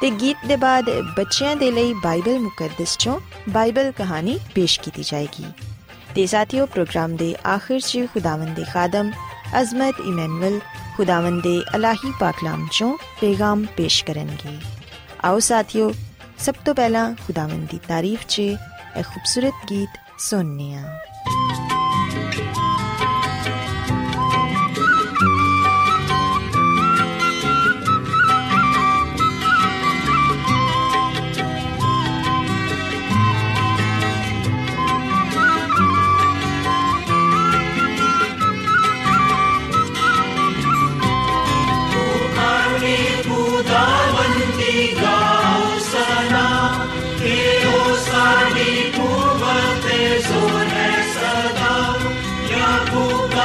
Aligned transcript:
ਤੇ 0.00 0.10
ਗੀਤ 0.10 0.36
ਦੇ 0.46 0.56
ਬਾਅਦ 0.56 0.84
ਬੱਚਿਆਂ 1.16 1.56
ਦੇ 1.56 1.70
ਲਈ 1.70 1.94
ਬਾਈਬਲ 1.94 2.38
ਮੁਕੱਦਸ 2.38 2.96
ਚੋਂ 2.98 3.20
ਬਾਈਬਲ 3.48 3.92
ਕਹਾਣੀ 3.92 4.38
ਪੇਸ਼ 4.54 4.80
ਕੀਤੀ 4.80 5.02
ਜਾਏਗੀ। 5.02 5.44
ਤੇ 6.14 6.26
ਸਾਥੀਓ, 6.26 6.66
ਪ੍ਰੋਗਰਾਮ 6.66 7.16
ਦੇ 7.16 7.36
ਆਖਿਰ 7.46 7.80
'ਚ 7.80 8.06
ਖੁਦਾਵੰਦ 8.14 8.48
ਦੇ 8.48 8.64
ਖਾਦਮ 8.72 9.10
ਅਜ਼ਮਤ 9.60 9.94
ਇਮਨੁਅਲ 10.00 10.60
ਖੁਦਾਵੰਦ 10.96 11.42
ਦੇ 11.42 11.62
ਅਲਾਹੀ 11.76 12.12
ਪਾਕਲਾਮ 12.20 12.68
ਚੋਂ 12.72 12.96
ਪੈਗਾਮ 13.20 13.66
ਪੇਸ਼ 13.76 14.04
ਕਰਨਗੇ। 14.04 14.58
ਆਓ 15.24 15.38
ਸਾਥੀਓ, 15.38 15.92
ਸਭ 16.38 16.54
ਤੋਂ 16.64 16.74
ਪਹਿਲਾਂ 16.74 17.14
ਖੁਦਾਵੰਦ 17.14 17.68
ਦੀ 17.70 17.80
ਤਾਰੀਫ 17.88 18.20
'ਚ 18.28 18.38
ਇੱਕ 18.38 19.02
ਖੂਬਸੂਰਤ 19.02 19.54
ਗੀਤ 19.70 19.88
ਸੁਣਨੇ 20.18 20.74
ਆ 20.74 20.82
ਪਿਆਰੇ 20.82 21.69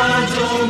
I 0.07 0.25
don't 0.35 0.59
know. 0.59 0.64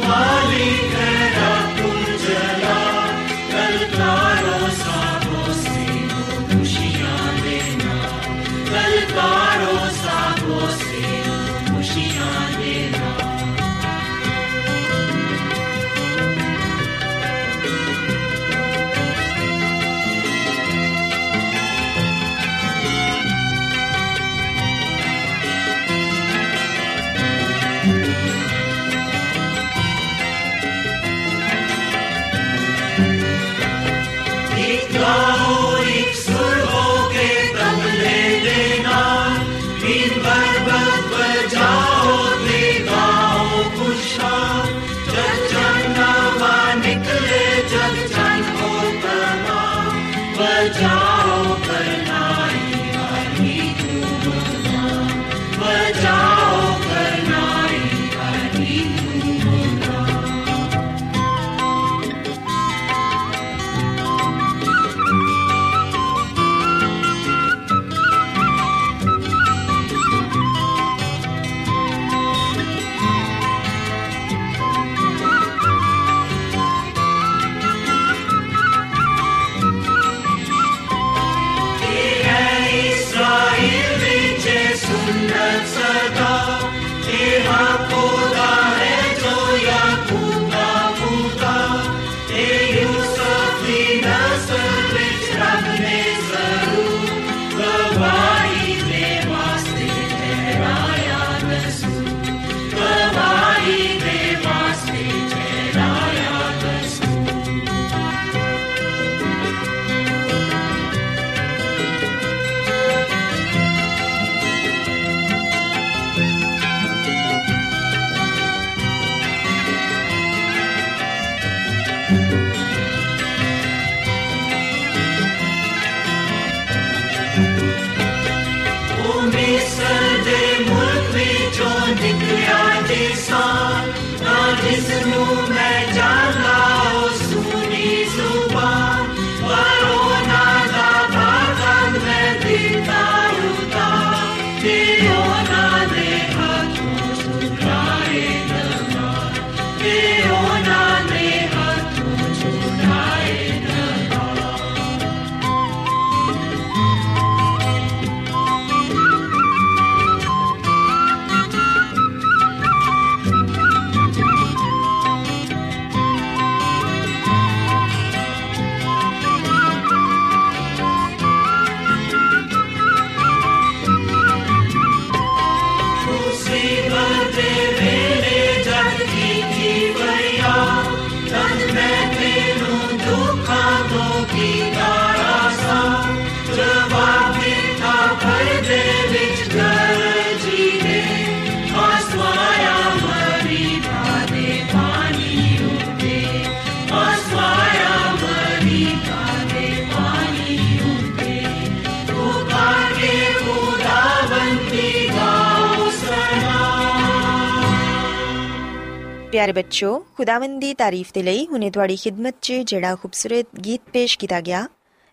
ਬੱਚੋ, 209.56 210.06
ਖੁਦਾਵੰਦ 210.18 210.62
ਦੀ 210.62 210.74
ਤਾਰੀਫ 210.74 211.14
ਦੇ 211.14 211.24
ਲਈ 211.24 211.48
ਹੁਨੇ 211.48 211.70
ਤੁਹਾਡੀ 211.72 211.96
ਖਿਦਮਤ 211.96 212.36
'ਚ 212.42 212.54
ਜਿਹੜਾ 212.54 212.96
ਖੂਬਸੂਰਤ 212.96 213.60
ਗੀਤ 213.60 213.82
ਪੇਸ਼ 213.94 214.20
ਕੀਤਾ 214.20 214.42
ਗਿਆ, 214.42 214.68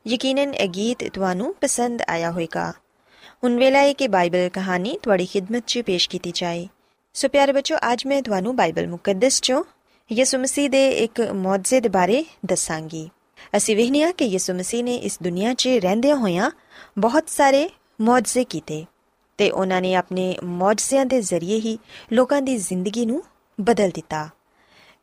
ਯਕੀਨਨ 0.07 0.55
ਇਹ 0.55 0.69
ਗੀਤ 0.69 1.15
ਤੁਹਾਨੂੰ 1.15 1.55
ਪਸੰਦ 1.61 2.03
ਆਇਆ 2.09 2.31
ਹੋਵੇਗਾ। 2.31 2.73
ਹੁਣ 3.45 3.57
ਵੇਲਾ 3.57 3.79
ਹੈ 3.79 3.93
ਕਿ 3.93 4.09
ਬਾਈਬਲ 4.09 4.49
ਕਹਾਣੀ 4.49 4.99
ਤੁਹਾਡੀ 5.03 5.27
ਖਿਦਮਤ 5.27 5.65
'ਚ 5.67 5.79
ਪੇਸ਼ 5.79 6.11
ਕੀਤੀ 6.11 6.33
ਜਾਏ। 6.35 6.69
ਸੋ 7.15 7.29
ਪਿਆਰੇ 7.29 7.53
ਬੱਚੋ, 7.53 7.77
ਅੱਜ 7.93 8.07
ਮੈਂ 8.07 8.23
ਤੁਹਾਨੂੰ 8.23 8.57
ਬਾਈਬਲ 8.57 8.87
ਮੁਕੱਦਸ 8.87 9.37
'ਚੋਂ 9.37 9.65
ਯਿਸੂ 10.13 10.39
ਮਸੀਹ 10.39 10.71
ਦੇ 10.71 10.91
ਇੱਕ 10.91 11.21
ਮੌਜਜ਼ੇ 11.21 11.81
ਦੇ 11.81 11.89
ਬਾਰੇ 11.89 12.25
ਦੱਸਾਂਗੀ। 12.47 13.11
ਅਸੀਂ 13.57 13.77
ਵੇਖਨੀਆ 13.77 14.13
ਕਿ 14.13 14.25
ਯਿਸੂ 14.25 14.55
ਮਸੀਹ 14.55 14.85
ਨੇ 14.85 14.97
ਇਸ 14.97 15.19
ਦੁਨੀਆ 15.23 15.55
'ਚ 15.55 15.69
ਰਹਿੰਦਿਆਂ 15.69 16.17
ਹੋਇਆਂ 16.17 16.51
ਬਹੁਤ 16.99 17.29
ਸਾਰੇ 17.29 17.71
ਮੌਜਜ਼ੇ 18.01 18.45
ਕੀਤੇ 18.45 18.85
ਤੇ 19.39 19.51
ਉਹਨਾਂ 19.51 19.83
ਨੇ 19.83 19.95
ਆਪਣੇ 19.95 20.37
ਮੌਜਜ਼ਿਆਂ 20.45 21.07
ਦੇ 21.07 21.21
ਜ਼ਰੀਏ 21.21 21.61
ਹੀ 21.61 21.79
ਲੋਕਾਂ 22.13 22.43
ਦੀ 22.43 22.57
ਜ਼ਿੰਦਗੀ 22.57 23.07
ਨੂੰ 23.07 23.23
ਬਦਲ 23.61 23.91
ਦਿੱਤਾ। 23.91 24.29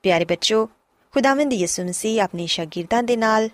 ਪਿਆਰੇ 0.03 0.25
ਬੱਚੋ, 0.25 0.69
ਖੁਦਾਵੰਦ 1.13 1.53
ਯਿਸੂ 1.53 1.83
ਮਸੀਹ 1.83 2.23
ਆਪਣੀ 2.23 2.47
ਸ਼ਾਗਿਰਦਾਂ 2.47 3.03
ਦੇ 3.03 3.17
ਨਾਲ 3.17 3.49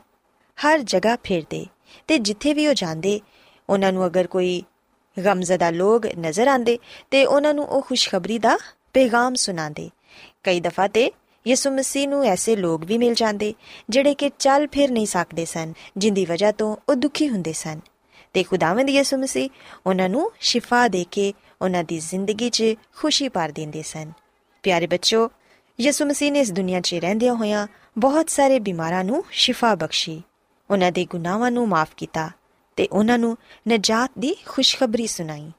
ਹਰ 0.66 0.80
ਜਗ੍ਹਾ 0.80 1.18
ਫਿਰਦੇ 1.24 1.66
ਤੇ 2.08 2.18
ਜਿੱਥੇ 2.18 2.54
ਵੀ 2.54 2.68
ਉਹ 2.68 2.74
ਜਾਂਦੇ, 2.74 3.22
ਉਹਨਾਂ 3.70 3.94
ਨੂੰ 3.94 4.06
ਅਗਰ 4.06 4.28
ਕੋਈ 4.28 4.64
ਗਮਜ਼ਦਾ 5.26 5.70
ਲੋਕ 5.70 6.06
ਨਜ਼ਰ 6.06 6.48
ਆਂਦੇ 6.48 6.80
ਤੇ 7.12 7.26
ਉਹਨਾਂ 7.26 7.54
ਨੂੰ 7.54 7.66
ਉਹ 7.66 7.82
ਖੁਸ਼ਖਬਰੀ 7.82 8.40
ਦਾ 8.40 8.58
ਪੈਗਾਮ 8.94 9.36
ਸੁਣਾਉਂਦੇ। 9.36 9.90
ਕਈ 10.44 10.60
ਦਫਾ 10.60 10.88
ਤੇ 10.88 11.12
ਯਿਸੂ 11.48 11.72
ਮਸੀਹ 11.72 12.08
ਨੂੰ 12.08 12.24
ਐਸੇ 12.24 12.56
ਲੋਕ 12.56 12.84
ਵੀ 12.86 12.98
ਮਿਲ 12.98 13.14
ਜਾਂਦੇ 13.14 13.54
ਜਿਹੜੇ 13.90 14.14
ਕਿ 14.14 14.32
ਚੱਲ 14.40 14.68
ਫਿਰ 14.72 14.92
ਨਹੀਂ 14.92 15.06
ਸਕਦੇ 15.06 15.46
ਸਨ, 15.46 15.74
ਜਿੰਦੀ 15.98 16.26
ਵਜ੍ਹਾ 16.26 16.52
ਤੋਂ 16.52 16.76
ਉਹ 16.90 16.96
ਦੁਖੀ 16.96 17.30
ਹੁੰਦੇ 17.30 17.54
ਸਨ। 17.54 17.80
ਤੇ 18.34 18.44
ਖੁਦਾਵੰਦ 18.44 18.90
ਯਿਸੂ 18.90 19.18
ਮਸੀਹ 19.18 19.50
ਉਹਨਾਂ 19.86 20.10
ਨੂੰ 20.10 20.32
ਸ਼ਿਫਾ 20.40 20.88
ਦੇ 20.88 21.06
ਕੇ 21.12 21.34
ਉਹਨਾਂ 21.62 21.84
ਦੀ 21.84 22.00
ਜ਼ਿੰਦਗੀ 22.00 22.50
'ਚ 22.50 22.64
ਖੁਸ਼ੀ 22.96 23.30
ਭਰ 23.30 23.50
ਦਿੰਦੇ 23.50 23.82
ਸਨ। 23.82 24.12
ਪਿਆਰੇ 24.66 24.88
ਬੱਚੋ 24.88 25.32
ਯਿਸੂ 25.82 26.06
ਮਸੀਹ 26.06 26.32
ਨੇ 26.32 26.40
ਇਸ 26.40 26.52
ਦੁਨੀਆ 26.52 26.82
'ਚ 26.82 26.94
ਰਹਿੰਦਿਆਂ 26.94 27.34
ਹੋਇਆਂ 27.34 27.68
ਬਹੁਤ 27.98 28.30
ਸਾਰੇ 28.30 28.60
ਬਿਮਾਰਾਂ 28.60 29.04
ਨੂੰ 29.04 29.24
ਸ਼ਿਫਾ 29.32 29.76
ਬਖਸ਼ੀ। 29.76 30.22
ਉਹਨਾਂ 30.72 30.92
ਦੇ 30.92 31.06
ਗੁਨਾਹਾਂ 31.06 31.52
ਨੂੰ 31.52 31.68
ਮਾਫ 31.70 31.90
ਕੀਤਾ 31.98 32.30
ਤੇ 32.76 32.88
ਉਹਨਾਂ 32.92 33.18
ਨੂੰ 33.18 33.38
ਨਜਾਤ 33.70 34.12
ਦੀ 34.20 34.36
ਖੁਸ਼ਖਬਰੀ 34.46 35.08
ਸੁਣਾਈ। 35.08 35.52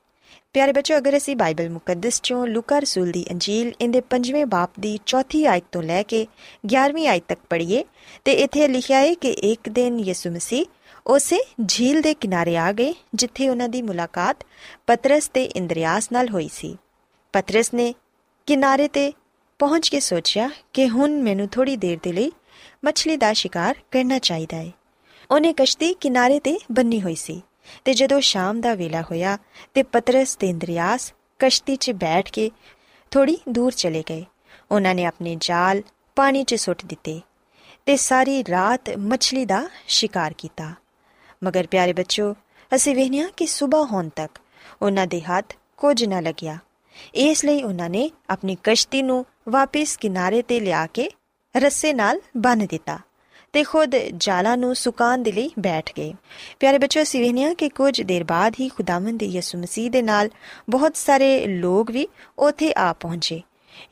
ਪਿਆਰੇ 0.53 0.73
ਬੱਚੋ 0.73 0.97
ਅਗਰ 0.97 1.17
ਅਸੀਂ 1.17 1.37
ਬਾਈਬਲ 1.37 1.69
ਮੁਕੱਦਸ 1.71 2.21
ਚੋਂ 2.23 2.47
ਲੂਕਾ 2.47 2.79
ਰਸੂਲ 2.79 3.11
ਦੀ 3.11 3.25
ਅੰਜੀਲ 3.31 3.73
ਇਹਦੇ 3.81 4.03
5ਵੇਂ 4.09 4.47
ਬਾਪ 4.47 4.71
ਦੀ 4.81 4.99
ਚੌਥੀ 5.07 5.45
ਆਇਤ 5.45 5.65
ਤੋਂ 5.73 5.83
ਲੈ 5.83 6.03
ਕੇ 6.03 6.27
11ਵੀਂ 6.67 7.09
ਆਇਤ 7.09 7.25
ਤੱਕ 7.29 7.41
ਪੜ੍ਹੀਏ 7.51 7.85
ਤੇ 8.25 8.33
ਇੱਥੇ 8.33 8.69
ਲਿਖਿਆ 8.69 8.99
ਹੈ 8.99 9.15
ਕਿ 9.15 9.31
ਇੱਕ 9.31 9.69
ਦਿਨ 9.69 10.01
ਯਿਸੂ 10.01 10.31
ਮਸੀਹ 10.31 10.65
ਉਸੇ 11.07 11.39
ਝੀਲ 11.69 12.01
ਦੇ 12.01 12.15
ਕਿਨਾਰੇ 12.15 12.57
ਆ 12.57 12.73
ਗਏ 12.73 12.95
ਜਿੱਥੇ 13.15 13.49
ਉਹਨਾਂ 13.49 13.69
ਦੀ 13.69 13.83
ਮੁਲਾਕਾਤ 13.83 14.37
ਪਤਰਸ 14.87 15.29
ਤੇ 15.29 15.45
ਇੰਦਰੀਆਸ 15.45 16.13
ਨਾਲ 16.13 16.29
ਹੋਈ 16.29 16.51
ਸੀ। 16.53 16.77
ਪਤਰਸ 17.33 17.75
ਨੇ 17.75 17.95
ਕਿਨਾਰੇ 18.47 18.89
ਤੇ 18.89 19.13
ਪਹੁੰਚ 19.59 19.89
ਕੇ 19.89 20.01
ਸੋਚਿਆ 20.01 20.51
ਕਿ 20.73 20.89
ਹੁਣ 20.89 21.23
ਮੈਨੂੰ 21.23 21.49
ਥੋੜੀ 21.49 21.77
ਦੇਰ 21.77 21.99
ਦੇ 22.03 22.13
ਲਈ 22.13 22.33
ਮੱਛਲੀ 22.85 23.17
ਦਾ 23.17 23.33
ਸ਼ਿਕਾਰ 23.33 23.75
ਕਰਨਾ 23.91 24.19
ਚਾਹੀਦਾ 24.19 24.57
ਹੈ 24.57 24.73
ਉਹਨੇ 25.31 25.53
ਕਸ਼ਤੀ 25.53 25.95
ਕਿਨਾਰੇ 25.95 26.41
ਤੇ 26.41 26.59
ਬੰਨੀ 26.73 27.01
ਹੋਈ 27.03 27.15
ਸੀ 27.15 27.43
ਤੇ 27.85 27.95
ਜਦੋਂ 27.95 28.21
ਸ਼ਾਮ 28.21 28.61
ਦਾ 28.61 28.75
ਵੇਲਾ 28.75 29.03
ਹੋਇਆ 29.03 29.39
ਤੇ 29.75 29.83
ਪਤਰਸ 29.83 30.37
ਤੇ 30.37 30.49
ਇੰਦਰੀਆਸ 30.49 31.13
ਕਸ਼ਤੀ 31.39 31.77
'ਚ 31.77 31.91
ਬੈਠ 31.91 32.31
ਕੇ 32.31 32.51
ਥੋੜੀ 33.11 33.39
ਦੂਰ 33.49 33.73
ਚਲੇ 33.73 34.05
ਗਏ। 34.11 34.25
ਉਹਨਾਂ 34.71 34.95
ਨੇ 34.95 35.05
ਆਪਣੇ 35.05 35.37
ਜਾਲ 35.41 35.83
ਪਾਣੀ 36.17 36.45
'ਚ 36.45 36.55
ਸੁੱਟ 36.55 36.85
ਦਿੱਤੇ 36.85 37.21
ਤੇ 37.87 37.97
ਸਾਰੀ 37.97 38.45
ਰਾਤ 38.51 38.91
ਮੱਛਲੀ 38.99 39.45
ਦਾ 39.45 39.69
ਸ਼ਿਕਾਰ 39.89 40.35
ਕੀਤਾ। 40.39 40.75
ਮਗਰ 41.45 41.67
ਪਿਆਰੇ 41.67 41.93
ਬੱਚੋ, 41.93 42.35
ਅਸੀਂ 42.75 42.97
ਵੇਖਿਆ 42.97 43.29
ਕਿ 43.37 43.47
ਸਵੇਰ 43.47 43.85
ਹੋਣ 43.85 44.09
ਤੱਕ 44.09 44.39
ਉਹਨਾਂ 44.83 45.07
ਦੇ 45.07 45.21
ਹੱਥ 45.21 45.55
ਕੁਝ 45.77 46.05
ਨਾ 46.05 46.21
ਲੱਗਿਆ। 46.21 46.59
ਇਸ 47.15 47.45
ਲਈ 47.45 47.63
ਉਹਨਾਂ 47.63 47.91
ਨੇ 47.91 48.11
ਆਪਣੀ 48.31 48.57
ਕਸ਼ਤੀ 48.63 49.03
ਨੂੰ 49.03 49.27
ਵਾਪਸ 49.49 49.97
ਕਿਨਾਰੇ 49.97 50.43
ਤੇ 50.43 50.61
ਲਿਆ 50.61 50.87
ਕੇ 50.87 51.11
ਰੱਸੇ 51.57 51.93
ਨਾਲ 51.93 52.21
ਬੰਨ 52.37 52.67
ਦਿੱਤਾ 52.67 52.99
ਤੇ 53.53 53.63
ਖੁਦ 53.63 53.97
ਜਾਲਾਂ 54.17 54.57
ਨੂੰ 54.57 54.75
ਸੁਕਾਉਣ 54.75 55.19
ਦੇ 55.19 55.33
ਲਈ 55.33 55.51
ਬੈਠ 55.59 55.91
ਗਏ। 55.97 56.15
ਪਿਆਰੇ 56.61 56.79
ਬੱਚੋ 56.79 57.03
ਅਸੀਂ 57.03 57.21
ਵੇਖਿਆ 57.21 57.55
ਕਿ 57.55 57.69
ਕੁਝ 57.69 58.03
ਦੇਰ 58.03 58.25
ਬਾਅਦ 58.25 58.55
ਹੀ 58.61 58.69
ਖੁਦਾਵੰਦ 58.69 59.23
ਯਿਸੂ 59.23 59.59
ਮਸੀਹ 59.59 59.91
ਦੇ 59.91 60.03
ਨਾਲ 60.03 60.31
ਬਹੁਤ 60.71 60.97
ਸਾਰੇ 60.97 61.47
ਲੋਕ 61.47 61.91
ਵੀ 61.91 62.09
ਉੱਥੇ 62.39 62.75
ਆ 62.77 62.93
ਪਹੁੰਚੇ। 62.93 63.43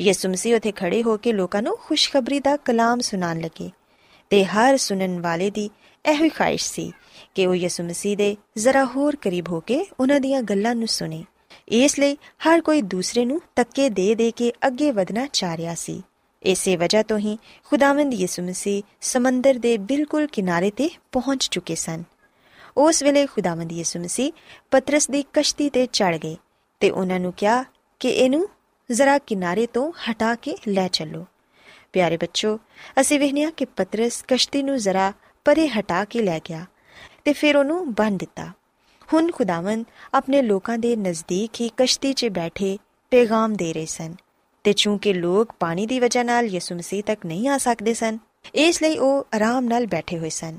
ਯਿਸੂ 0.01 0.29
ਮਸੀਹ 0.29 0.57
ਉੱਥੇ 0.57 0.73
ਖੜੇ 0.73 1.03
ਹੋ 1.03 1.17
ਕੇ 1.17 1.33
ਲੋਕਾਂ 1.33 1.63
ਨੂੰ 1.63 1.77
ਖੁਸ਼ਖਬਰੀ 1.77 2.41
ਦਾ 2.41 2.57
ਕਲਾਮ 2.57 3.01
ਸੁਣਾਉਣ 3.01 3.41
ਲੱਗੇ 3.41 3.71
ਤੇ 4.31 4.45
ਹਰ 4.45 4.77
ਸੁਣਨ 4.77 5.21
ਵਾਲੇ 5.21 5.51
ਦੀ 5.51 5.71
ਇਹੋ 6.07 6.25
ਹੀ 6.25 6.29
ਖਾਹਿਸ਼ 6.29 6.73
ਸੀ 6.73 6.93
ਕਿ 7.35 7.47
ਉਹ 7.47 7.55
ਯਿਸੂ 7.55 7.85
ਮਸੀਹ 7.85 8.17
ਦੇ 8.17 8.37
ਜ਼ਰਾ 8.57 8.85
ਹੋਰ 8.85 9.17
ਕਰੀਬ 9.17 9.49
ਹੋ 9.49 9.61
ਕੇ 9.61 9.87
ਉਹਨਾਂ 10.01 10.21
ਦੀਆਂ 10.21 10.43
ਗੱਲਾਂ 10.43 10.75
ਨੂੰ 10.75 10.89
ਸੁਣੇ। 10.89 11.25
ਇਸ 11.69 11.99
ਲਈ 11.99 12.15
ਹਰ 12.15 12.61
ਕੋਈ 12.61 12.83
ਦੂਸਰੇ 12.83 13.25
ਨੂੰ 13.25 13.41
ਤੱਕੇ 13.57 13.89
ਦੇ 13.89 14.15
ਦੇ 14.15 14.31
ਕੇ 14.31 14.53
ਅੱਗੇ 14.67 14.91
ਵਧਣਾ 14.91 15.27
ਚਾਹ 15.27 15.57
ਰਿਹਾ 15.57 15.75
ਸੀ। 15.75 16.03
ਇਸੇ 16.43 16.77
ਵਜ੍ਹਾ 16.77 17.03
ਤੋਂ 17.03 17.19
ਹੀ 17.19 17.39
ਖੁਦਾਵੰਦ 17.65 18.15
ਯਿਸੂ 18.15 18.43
ਮਸੀਹ 18.43 18.83
ਸਮੁੰਦਰ 19.01 19.55
ਦੇ 19.55 19.79
ਬਿਲਕੁਲ 19.79 20.27
ਕਿਨਾਰੇ 20.27 20.71
ਤੇ 20.71 20.91
ਪਹੁੰਚ 21.13 21.49
ਚੁੱਕੇ 21.51 21.75
ਸਨ। 21.75 22.05
ਉਸ 22.77 23.03
ਵੇਲੇ 23.03 23.27
ਖੁਦਾਵੰਦ 23.27 23.73
ਯਿਸੂ 23.73 24.01
ਮਸੀਹ 24.01 24.33
ਪਤਰਸ 24.71 25.11
ਦੀ 25.11 25.25
ਕਸ਼ਤੀ 25.33 25.71
ਤੇ 25.71 25.87
ਚੜ 25.87 26.17
ਗਏ 26.17 26.37
ਤੇ 26.81 26.91
ਉਹਨਾਂ 26.91 27.21
ਨੂੰ 27.21 27.33
ਕਿਹਾ 27.33 27.65
ਕਿ 28.01 28.09
ਇਹਨੂੰ 28.09 28.49
ਜ਼ਰਾ 28.93 29.19
ਕਿਨਾਰੇ 29.19 29.67
ਤੋਂ 29.67 29.93
ਹਟਾ 29.93 30.35
ਕੇ 30.35 30.57
ਲੈ 30.69 30.89
ਚੱਲੋ। 30.89 31.27
ਪਿਆਰੇ 31.93 32.17
ਬੱਚੋ, 32.17 32.59
ਅਸੀਂ 33.01 33.21
ਵੇਖਿਆ 33.21 33.51
ਕਿ 33.51 33.65
ਪਤਰਸ 33.65 34.25
ਕਸ਼ਤੀ 34.29 34.63
ਨੂੰ 34.63 34.77
ਜ਼ਰਾ 34.77 35.13
ਪਰੇ 35.45 35.69
ਹਟਾ 35.69 36.05
ਕੇ 36.05 36.23
ਲੈ 36.23 36.41
ਗਿਆ 36.49 36.67
ਤੇ 37.25 37.33
ਫਿਰ 37.33 37.57
ਉਹਨੂੰ 37.57 37.95
ਬੰਨ 37.95 38.17
ਦਿੱਤਾ। 38.17 38.53
ਹੁਣ 39.13 39.31
ਖੁਦਾਵੰਦ 39.31 39.85
ਆਪਣੇ 40.15 40.43
ਲੋਕਾਂ 40.43 40.79
ਦੇ 40.79 40.97
ਨਜ਼ਦੀਕ 40.97 41.51
ਹੀ 41.61 41.71
ਕਸ਼ਤੀ 41.77 42.13
'ਚ 42.13 42.27
ਬੈਠੇ 42.27 42.79
ਪੈਗਾਮ 43.11 43.55
ਦੇ 43.55 43.73
ਰਹੇ 43.73 43.87
ਸਨ 43.87 44.15
ਤੇ 44.65 44.73
ਚੂੰਕਿ 44.73 45.13
ਲੋਕ 45.13 45.53
ਪਾਣੀ 45.61 45.87
ਦੀ 45.87 46.01
ਵਜ੍ਹਾ 46.01 46.23
ਨਾਲ 46.23 46.47
ਯਿਸੂ 46.47 46.75
ਮਸੀਹ 46.75 47.03
ਤੱਕ 47.03 47.27
ਨਹੀਂ 47.27 47.49
ਆ 47.49 47.59
ਸਕਦੇ 47.59 47.95
ਸਨ, 47.95 48.19
ਇਸ 48.55 48.83
ਲਈ 48.83 48.99
ਉਹ 48.99 49.27
ਆਰਾਮ 49.35 49.65
ਨਾਲ 49.65 49.87
ਬੈਠੇ 49.87 50.19
ਹੋਏ 50.19 50.29
ਸਨ। 50.29 50.59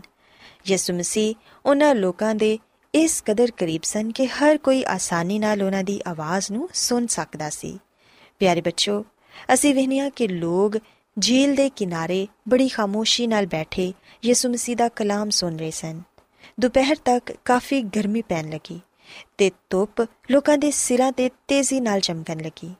ਯਿਸੂ 0.68 0.94
ਮਸੀਹ 0.94 1.36
ਉਹਨਾਂ 1.66 1.96
ਲੋਕਾਂ 1.96 2.36
ਦੇ 2.36 2.60
ਇਸ 2.96 3.24
ਕਦਰ 3.26 3.52
ਕਰੀਬ 3.52 3.82
ਸਨ 3.84 4.12
ਕਿ 4.12 4.28
ਹਰ 4.28 4.58
ਕੋਈ 4.58 4.84
ਆਸਾਨੀ 4.88 5.40
ਨਾਲ 5.40 5.64
ਉਹਨਾਂ 5.64 5.84
ਦੀ 5.84 6.02
ਆਵਾਜ਼ 6.08 6.52
ਨੂੰ 6.52 6.70
ਸੁਣ 6.74 7.08
ਸਕਦਾ 7.08 7.50
ਸੀ। 7.50 7.80
ਪਿਆਰੇ 8.40 8.62
ਬੱਚੋ, 8.62 9.06
ਅਸੀਂ 9.54 9.76
ਵੇਖਿਆ 9.76 10.10
ਕਿ 10.10 10.28
ਲੋਕ 10.28 10.78
ਝੀਲ 11.20 11.56
ਦੇ 11.56 11.70
ਕਿਨਾਰੇ 11.70 12.28
ਬੜੀ 12.50 12.68
ਖਾਮੋਸ਼ੀ 12.68 13.28
ਨਾਲ 13.28 13.46
ਬੈਠੇ 13.46 13.94
ਯਿਸੂ 14.26 14.50
ਮਸੀਹ 14.50 14.76
ਦਾ 14.76 14.90
ਕਲਾਮ 14.90 15.30
ਸੁਣ 15.30 15.58
ਰਹੇ 15.58 15.72
ਸਨ। 15.72 16.02
ਦੁਪਹਿਰ 16.60 16.96
ਤੱਕ 17.06 17.32
ਕਾਫੀ 17.46 17.82
ਗਰਮੀ 17.82 18.22
ਪੈਣ 18.22 18.50
ਲੱਗੀ 18.50 18.82
ਤੇ 19.38 19.52
ਧੁੱਪ 19.70 20.02
ਲੋਕਾਂ 20.32 20.58
ਦੇ 20.58 20.72
ਸਿਰਾਂ 20.72 21.12
ਤੇ 21.12 21.30
ਤੇਜ਼ੀ 21.48 21.80
ਨਾਲ 21.80 22.00
ਚਮਕਣ 22.00 22.38
ਲੱਗੀ। 22.38 22.74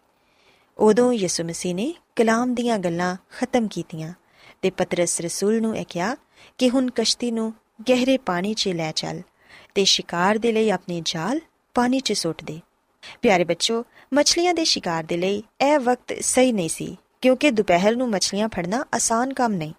ਉਦੋਂ 0.78 1.14
ਯਿਸੂ 1.14 1.44
ਮਸੀਹ 1.44 1.76
ਨੇ 1.76 1.94
ਕਲਾਮ 2.16 2.54
ਦੀਆਂ 2.54 2.78
ਗੱਲਾਂ 2.80 3.16
ਖਤਮ 3.38 3.68
ਕੀਤੀਆਂ 3.68 4.14
ਤੇ 4.62 4.70
ਪਤਰਸ 4.70 5.22
ਰਸੂਲ 5.22 5.62
ਨੂੰ 5.62 5.78
ਇਹ 5.78 5.86
ਕਿਹਾ 5.90 6.16
ਕਿ 6.58 6.70
ਹੁਣ 6.70 6.90
ਕਸ਼ਤੀ 6.96 7.32
ਨੂੰ 7.32 7.54
ਗਹਿਰੇ 7.90 8.18
ਪਾਣੀ 8.18 8.54
'ਚ 8.54 8.68
ਲੈ 8.68 8.92
ਚੱਲ 8.92 9.22
ਤੇ 9.76 9.84
ਸ਼ਿਕਾਰ 9.84 10.38
ਦੇ 10.38 10.52
ਲਈ 10.52 10.70
ਆਪਣੇ 10.70 11.02
ਜਾਲ 11.06 11.40
ਪਾਣੀ 11.74 12.00
'ਚ 12.00 12.14
ਸੁੱਟ 12.14 12.44
ਦੇ। 12.44 12.60
ਪਿਆਰੇ 13.22 13.44
ਬੱਚੋ, 13.44 13.86
ਮੱਛਲੀਆਂ 14.14 14.54
ਦੇ 14.54 14.64
ਸ਼ਿਕਾਰ 14.64 15.04
ਦੇ 15.04 15.18
ਲਈ 15.18 15.44
ਇਹ 15.62 15.80
ਵਕਤ 15.80 16.14
ਸਹੀ 16.22 16.52
ਨਹੀਂ 16.52 16.70
ਸੀ 16.70 16.98
ਕਿਉਂਕਿ 17.22 17.52
ਦੁਪਹਿਰ 17.52 17.96
ਨੂੰ 17.96 18.10
ਮੱਛਲੀਆਂ 18.10 18.50
ਫੜਨਾ 18.50 18.86
ਆਸਾਨ 18.96 19.34
ਕੰਮ 19.34 19.54
ਨਹੀਂ 19.54 19.74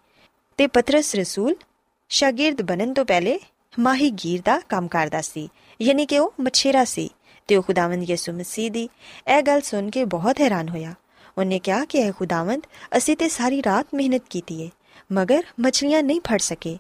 ਤੇ 0.57 0.67
ਪਤਰਸ 0.67 1.15
ਰਸੂਲ 1.15 1.55
ਸ਼ਾਗਿਰਦ 2.09 2.63
ਬਣਨ 2.63 2.95
ਤੋਂ 2.95 3.05
ਪਹਿਲੇ 3.05 3.39
ਮਾਹੀਗੀਰ 3.79 4.43
ਦਾ 4.45 4.61
ਕੰਮ 4.69 4.89
ਕਰਦਾ 4.89 5.21
ਸੀ, 5.21 5.49
ਯਾਨੀ 5.83 6.07
ਕਿ 6.07 6.19
ਉਹ 6.19 6.35
ਮਛੇਰਾ 6.41 6.85
ਸੀ। 6.85 7.11
ਤੇ 7.49 7.57
ਉਹ 7.57 7.63
ਖੁਦਾਵੰਦ 7.63 8.11
ਯਿਸੂ 8.11 8.33
ਮਸੀਹ 8.33 8.71
ਦੀ 8.71 8.89
ਇਹ 9.37 9.43
ਗੱਲ 9.43 9.61
ਸੁਣ 9.61 9.91
ਕੇ 9.91 10.05
ਬਹੁਤ 10.05 10.41
ਹੈਰਾਨ 10.41 10.69
ਹੋਇਆ। 10.69 10.95
ਉਹਨੇ 11.39 11.59
ਕਿਹਾ 11.59 11.85
ਕਿ 11.85 11.99
ਇਹ 11.99 12.13
ਖੁਦਾਵੰਦ 12.13 12.63
ਅਸੀਂ 12.97 13.17
ਤੇ 13.17 13.29
ਸਾਰੀ 13.29 13.63
ਰਾਤ 13.63 13.87
ਮਿਹਨਤ 13.95 14.23
ਕੀਤੀ 14.31 14.63
ਏ, 14.63 14.71
ਮਗਰ 15.13 15.43
ਮਛਲੀਆਂ 15.61 16.03
ਨਹੀਂ 16.03 16.21
ਫੜ 16.21 16.39
ਸਕੇ। 16.39 16.79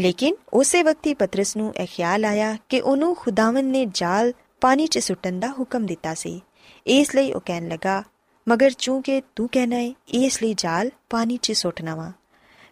ਲੇਕਿਨ 0.00 0.34
ਉਸੇ 0.52 0.82
ਵਕਤ 0.82 1.06
ਹੀ 1.06 1.14
ਪਤਰਸ 1.14 1.56
ਨੂੰ 1.56 1.74
ਇਹ 1.74 1.86
ਖਿਆਲ 1.86 2.24
ਆਇਆ 2.24 2.56
ਕਿ 2.68 2.80
ਉਹਨੂੰ 2.80 3.16
ਖੁਦਾਵੰਦ 3.16 3.70
ਨੇ 3.70 3.86
ਜਾਲ 3.94 4.32
ਪਾਣੀ 4.60 4.86
'ਚ 4.86 4.98
ਸੁੱਟਣ 4.98 5.40
ਦਾ 5.40 5.48
ਹੁਕਮ 5.48 5.86
ਦਿੱਤਾ 5.86 6.14
ਸੀ। 6.14 6.40
ਇਸ 6.86 7.14
ਲਈ 7.14 7.32
ਉਹ 7.32 7.40
ਕਹਿਣ 7.46 7.68
ਲੱਗਾ, 7.68 8.02
ਮਗਰ 8.48 8.70
ਚੂੰਕਿ 8.70 9.22
ਤੂੰ 9.36 9.48
ਕਹਿਣਾ 9.52 9.76
ਹੈ 9.76 9.92
ਇਸ 10.08 10.42
ਲਈ 10.42 10.54
ਜਾਲ 10.56 10.90
ਪਾਣੀ 11.10 11.36
'ਚ 11.36 11.52
ਸੁੱਟਣਾ 11.52 11.94
ਵਾ। 11.94 12.12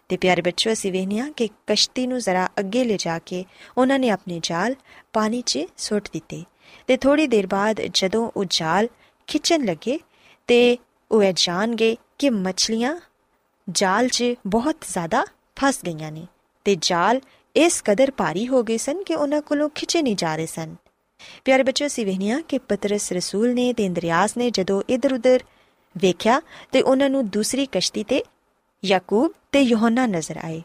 ਤੇ 0.09 0.17
ਪਿਆਰੇ 0.17 0.41
ਬੱਚੋ 0.41 0.71
ਅਸੀਂ 0.71 0.91
ਵੇਖਿਆ 0.91 1.29
ਕਿ 1.37 1.49
ਕਸ਼ਤੀ 1.67 2.07
ਨੂੰ 2.07 2.19
ਜ਼ਰਾ 2.19 2.49
ਅੱਗੇ 2.59 2.83
ਲੈ 2.83 2.95
ਜਾ 2.99 3.19
ਕੇ 3.19 3.45
ਉਹਨਾਂ 3.77 3.99
ਨੇ 3.99 4.09
ਆਪਣੇ 4.09 4.39
ਜਾਲ 4.43 4.75
ਪਾਣੀ 5.13 5.41
'ਚ 5.41 5.59
ਸੁੱਟ 5.77 6.09
ਦਿੱਤੇ 6.13 6.43
ਤੇ 6.87 6.97
ਥੋੜੀ 6.97 7.27
ਦੇਰ 7.27 7.47
ਬਾਅਦ 7.47 7.81
ਜਦੋਂ 7.93 8.31
ਉਹ 8.37 8.45
ਜਾਲ 8.49 8.87
ਖਿੱਚਣ 9.27 9.65
ਲੱਗੇ 9.65 9.99
ਤੇ 10.47 10.77
ਉਹ 11.11 11.23
ਇਹ 11.23 11.33
ਜਾਣ 11.35 11.75
ਗਏ 11.75 11.95
ਕਿ 12.17 12.29
ਮੱਛਲੀਆਂ 12.29 12.99
ਜਾਲ 13.71 14.07
'ਚ 14.07 14.23
ਬਹੁਤ 14.47 14.75
ਜ਼ਿਆਦਾ 14.91 15.25
ਫਸ 15.55 15.79
ਗਈਆਂ 15.85 16.11
ਨੇ 16.11 16.27
ਤੇ 16.65 16.77
ਜਾਲ 16.81 17.21
ਇਸ 17.55 17.81
ਕਦਰ 17.85 18.11
ਭਾਰੀ 18.11 18.47
ਹੋ 18.47 18.63
ਗਏ 18.63 18.77
ਸਨ 18.77 19.03
ਕਿ 19.03 19.15
ਉਹਨਾਂ 19.15 19.41
ਕੋਲੋਂ 19.41 19.69
ਖਿੱਚੇ 19.69 20.01
ਨਹੀਂ 20.01 20.15
ਜਾ 20.15 20.35
ਰਹੇ 20.35 20.45
ਸਨ। 20.45 20.75
ਪਿਆਰੇ 21.45 21.63
ਬੱਚੋ 21.63 21.85
ਅਸੀਂ 21.85 22.05
ਵੇਖਿਆ 22.05 22.41
ਕਿ 22.41 22.57
ਪਤਰਸ 22.57 23.11
ਰਸੂਲ 23.11 23.53
ਨੇ 23.53 23.73
ਤੇ 23.73 23.85
ਇੰਦਰੀਆਸ 23.85 24.37
ਨੇ 24.37 24.49
ਜਦੋਂ 24.49 24.83
ਇਧਰ-ਉਧਰ 24.89 25.43
ਵੇਖਿਆ 25.97 26.41
ਤੇ 26.71 26.81
ਉਹਨਾਂ 26.81 27.09
ਨੂੰ 27.09 27.27
ਦੂਸਰੀ 27.29 27.67
ਕਸ਼ਤੀ 27.71 28.03
ਤੇ 28.03 28.23
ਯਾਕੂਬ 28.85 29.31
ਤੇ 29.51 29.61
ਯੋਹਨਾ 29.61 30.05
ਨਜ਼ਰ 30.05 30.37
ਆਏ। 30.37 30.61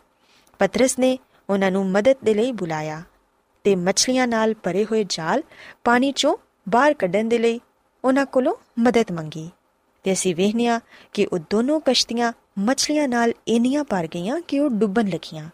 ਪਤਰਸ 0.59 0.99
ਨੇ 0.99 1.19
ਉਹਨਾਂ 1.51 1.71
ਨੂੰ 1.71 1.87
ਮਦਦ 1.87 2.17
ਦੇ 2.25 2.35
ਲਈ 2.35 2.53
ਬੁਲਾਇਆ 2.53 3.03
ਤੇ 3.65 3.77
ਮੱਛਲੀਆਂ 3.77 4.27
ਨਾਲ 4.29 4.55
ਭਰੇ 4.55 4.85
ਹੋਏ 4.85 5.05
ਜਾਲ 5.09 5.43
ਪਾਣੀ 5.85 6.13
ਚੋਂ 6.13 6.37
ਬਾਹਰ 6.69 6.95
ਕੱਢਣ 6.95 7.29
ਦੇ 7.29 7.39
ਲਈ 7.39 7.61
ਉਹਨਾਂ 8.05 8.27
ਕੋਲੋਂ 8.27 8.55
ਮਦਦ 8.79 9.13
ਮੰਗੀ 9.13 9.51
ਤੇ 10.03 10.13
ਅਸੀਂ 10.13 10.35
ਵੇਖਨੀਆ 10.37 10.81
ਕਿ 11.13 11.27
ਉਹ 11.27 11.39
ਦੋਨੋਂ 11.51 11.81
ਕਸ਼ਤੀਆਂ 11.81 12.33
ਮੱਛਲੀਆਂ 12.59 13.09
ਨਾਲ 13.09 13.33
ਇੰਨੀਆਂ 13.49 13.85
ਭਰ 13.85 14.09
ਗਈਆਂ 14.15 14.41
ਕਿ 14.41 14.61
ਉਹ 14.61 14.71
ਡੁੱਬਣ 14.71 15.09
ਲੱਗੀਆਂ। 15.09 15.49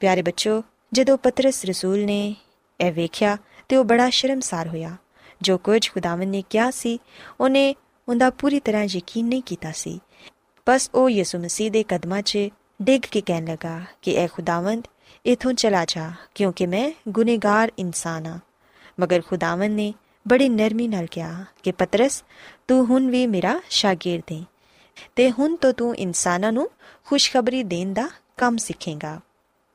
ਪਿਆਰੇ 0.00 0.22
ਬੱਚੋ, 0.22 0.62
ਜਦੋਂ 0.92 1.18
ਪਤਰਸ 1.18 1.64
ਰਸੂਲ 1.64 2.04
ਨੇ 2.04 2.36
ਇਹ 2.80 2.92
ਵੇਖਿਆ 2.92 3.36
ਤੇ 3.68 3.76
ਉਹ 3.76 3.84
ਬੜਾ 3.84 4.10
ਸ਼ਰਮਸਾਰ 4.10 4.68
ਹੋਇਆ। 4.68 4.96
ਜੋ 5.42 5.58
ਕੁਝ 5.58 5.90
ਖੁਦਾਵੰਦ 5.90 6.30
ਨੇ 6.30 6.42
ਕਿਹਾ 6.50 6.70
ਸੀ, 6.70 6.98
ਉਹਨੇ 7.40 7.74
ਉਹਦਾ 8.08 8.30
ਪੂਰੀ 8.30 8.60
ਤਰ੍ਹਾਂ 8.60 8.84
ਯਕੀਨ 8.84 9.26
ਨਹੀਂ 9.26 9.42
ਕੀਤਾ 9.42 9.72
ਸੀ। 9.72 10.00
ਬਸ 10.68 10.90
ਉਹ 10.94 11.10
ਯਿਸੂ 11.10 11.38
ਮਸੀਹ 11.38 11.70
ਦੇ 11.70 11.82
ਕਦਮਾਂ 11.82 12.22
'ਚ 12.22 12.38
ਡਿੱਗ 12.82 13.02
ਕੇ 13.10 13.20
ਕਹਿਣ 13.20 13.44
ਲੱਗਾ 13.44 13.80
ਕਿ, 14.02 14.14
ਐ 14.16 14.26
ਖੁਦਾਵੰਦ, 14.26 14.88
ਇਥੋਂ 15.26 15.52
ਚਲਾ 15.52 15.84
ਜਾ, 15.84 16.10
ਕਿਉਂਕਿ 16.34 16.66
ਮੈਂ 16.66 16.92
ਗੁਨੇਗਾਰ 17.08 17.72
ਇਨਸਾਨ 17.78 18.26
ਆ। 18.26 18.38
ਮਗਰ 19.00 19.22
ਖੁਦਾਵੰਦ 19.28 19.74
ਨੇ 19.74 19.94
ਬੜੀ 20.28 20.48
ਨਰਮੀ 20.48 20.88
ਨਾਲ 20.88 21.06
ਕਿਹਾ 21.06 21.44
ਕਿ, 21.62 21.72
ਪਤਰਸ, 21.72 22.24
ਤੂੰ 22.68 22.86
ਹੁਣ 22.86 23.10
ਵੀ 23.10 23.26
ਮੇਰਾ 23.26 23.60
ਸ਼ਾਗਿਰਦ 23.70 24.22
ਹੈ 24.32 24.44
ਤੇ 25.16 25.30
ਹੁਣ 25.30 25.56
ਤੋਂ 25.56 25.72
ਤੂੰ 25.72 25.96
ਇਨਸਾਨਾਂ 25.96 26.52
ਨੂੰ 26.52 26.70
ਖੁਸ਼ਖਬਰੀ 27.06 27.62
ਦੇਣ 27.62 27.92
ਦਾ 27.92 28.08
ਕੰਮ 28.36 28.56
ਸਿੱਖੇਗਾ। 28.56 29.20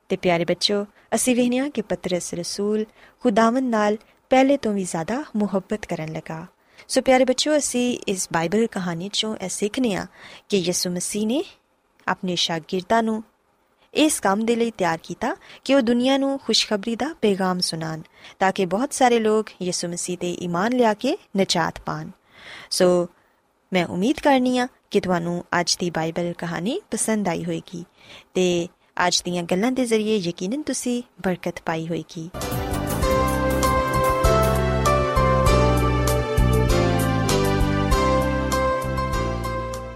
ਤੇ 0.09 0.15
ਪਿਆਰੇ 0.15 0.45
ਬੱਚੋ 0.45 0.85
ਅਸੀਂ 1.15 1.35
ਵੇਖਿਆ 1.35 1.69
ਕਿ 1.69 1.81
ਪਤਰਸ 1.81 2.33
ਰਸੂਲ 2.33 2.85
ਖੁਦਾਵੰਦ 3.19 3.69
ਨਾਲ 3.69 3.97
ਪਹਿਲੇ 4.29 4.57
ਤੋਂ 4.57 4.73
ਵੀ 4.73 4.83
ਜ਼ਿਆਦਾ 4.83 5.23
ਮੁਹੱਬਤ 5.35 5.85
ਕਰਨ 5.85 6.13
ਲੱਗਾ। 6.13 6.45
ਸੋ 6.89 7.01
ਪਿਆਰੇ 7.01 7.25
ਬੱਚੋ 7.25 7.57
ਅਸੀਂ 7.57 7.97
ਇਸ 8.07 8.27
ਬਾਈਬਲ 8.33 8.65
ਕਹਾਣੀ 8.67 9.09
ਚੋਂ 9.13 9.35
ਇਹ 9.37 9.49
ਸਿੱਖਨੇ 9.49 9.93
ਆ 9.95 10.05
ਕਿ 10.49 10.57
ਯਿਸੂ 10.57 10.89
ਮਸੀਹ 10.89 11.27
ਨੇ 11.27 11.43
ਆਪਣੇ 12.07 12.35
ਸ਼ਾਗਿਰਦਾਂ 12.35 13.01
ਨੂੰ 13.03 13.23
ਇਸ 13.93 14.19
ਕੰਮ 14.19 14.45
ਦੇ 14.45 14.55
ਲਈ 14.55 14.71
ਤਿਆਰ 14.71 14.97
ਕੀਤਾ 15.03 15.35
ਕਿ 15.65 15.75
ਉਹ 15.75 15.81
ਦੁਨੀਆ 15.81 16.17
ਨੂੰ 16.17 16.37
ਖੁਸ਼ਖਬਰੀ 16.39 16.95
ਦਾ 16.95 17.13
ਪੈਗਾਮ 17.21 17.59
ਸੁਣਾਣ 17.59 18.01
ਤਾਂ 18.39 18.51
ਕਿ 18.51 18.65
ਬਹੁਤ 18.65 18.93
ਸਾਰੇ 18.93 19.19
ਲੋਕ 19.19 19.49
ਯਿਸੂ 19.61 19.87
ਮਸੀਹ 19.87 20.17
ਤੇ 20.17 20.31
ਈਮਾਨ 20.41 20.75
ਲਿਆ 20.77 20.93
ਕੇ 20.93 21.17
ਨਜਾਤ 21.37 21.79
ਪਾਣ 21.79 22.09
ਸੋ 22.71 23.07
ਮੈਂ 23.71 23.85
ਉਮੀਦ 23.87 24.19
ਕਰਨੀ 24.19 24.57
ਆ 24.57 24.67
ਕਿ 24.91 24.99
ਤੁਹਾਨੂੰ 24.99 25.43
ਅੱਜ 25.59 25.75
ਦੀ 25.79 25.89
ਬਾਈਬਲ 25.89 26.33
ਕਹਾਣੀ 26.37 26.79
ਪਸੰਦ 26.91 27.27
ਆਈ 27.27 27.43
ਹੋਵੇਗੀ 27.43 27.83
ਤੇ 28.33 28.67
ਅੱਜ 29.05 29.21
ਦੀਆਂ 29.25 29.43
ਗੱਲਾਂ 29.43 29.71
ਦੇ 29.71 29.85
ਜ਼ਰੀਏ 29.85 30.17
ਯਕੀਨਨ 30.19 30.61
ਤੁਸੀਂ 30.61 31.01
ਬਰਕਤ 31.23 31.61
ਪਾਈ 31.65 31.87
ਹੋਵੇਗੀ 31.87 32.29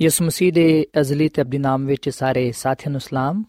ਯਿਸੂ 0.00 0.24
ਮਸੀਹ 0.24 0.52
ਦੇ 0.52 0.86
ਅਜ਼ਲੀ 1.00 1.28
ਤੇ 1.28 1.42
ਅਬਦੀ 1.42 1.58
ਨਾਮ 1.58 1.86
ਵਿੱਚ 1.86 2.08
ਸਾਰੇ 2.08 2.52
ਸਾਥੀਆਂ 2.52 2.90
ਨੂੰ 2.90 3.00
ਸਲਾਮ। 3.00 3.44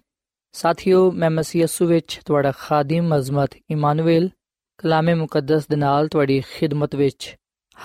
ਸਾਥੀਓ, 0.52 1.12
ਮੈਂ 1.12 1.30
ਮਸੀਹ 1.30 1.62
ਯਿਸੂ 1.62 1.86
ਵਿੱਚ 1.86 2.20
ਤੁਹਾਡਾ 2.26 2.52
ਖਾਦਮ 2.58 3.18
ਅਜ਼ਮਤ 3.18 3.50
ਇਮਾਨੁਅਲ 3.70 4.30
ਕਲਾਮੇ 4.78 5.14
ਮੁਕੱਦਸ 5.14 5.68
ਦੇ 5.68 5.76
ਨਾਲ 5.76 6.08
ਤੁਹਾਡੀ 6.08 6.42
ਖਿਦਮਤ 6.42 6.96
ਵਿੱਚ 6.96 7.36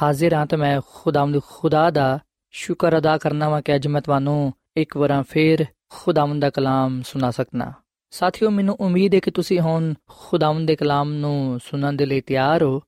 ਹਾਜ਼ਰ 0.02 0.34
ਹਾਂ 0.34 0.46
ਤੇ 0.46 0.56
ਮੈਂ 0.56 0.80
ਖੁਦਾਵੰਦ 0.94 1.40
ਖੁਦਾ 1.42 1.90
ਦਾ 1.90 2.18
ਸ਼ੁਕਰ 2.50 2.98
ਅਦਾ 2.98 3.18
ਕਰਨਾ 3.18 3.48
ਵਾਂ 3.48 3.62
ਕਿ 3.62 3.74
ਅੱਜ 3.74 3.86
ਮੈਂ 3.86 4.00
ਤੁਹਾਨੂੰ 4.00 4.52
ਇੱਕ 4.76 4.96
ਵਾਰ 4.96 5.22
ਫੇਰ 5.22 5.66
ਖੁਦਾਵੰਦ 5.88 6.42
ਦਾ 6.42 6.50
ਕਲਾਮ 6.50 7.02
ਸੁਣਾ 7.02 7.30
ਸਕਣਾ 7.30 7.72
ਸਾਥੀਓ, 8.10 8.50
ਮੈਨੂੰ 8.50 8.76
ਉਮੀਦ 8.80 9.14
ਹੈ 9.14 9.20
ਕਿ 9.20 9.30
ਤੁਸੀਂ 9.30 9.60
ਹੁਣ 9.60 9.94
ਖੁਦਾਵੰਦ 10.08 10.68
ਦੇ 10.68 10.76
ਕਲਾਮ 10.76 11.12
ਨੂੰ 11.12 11.60
ਸੁਣਨ 11.70 11.96
ਦੇ 11.96 12.06
ਲਈ 12.06 12.20
ਤਿਆਰ 12.20 12.62
ਹੋ। 12.62 12.80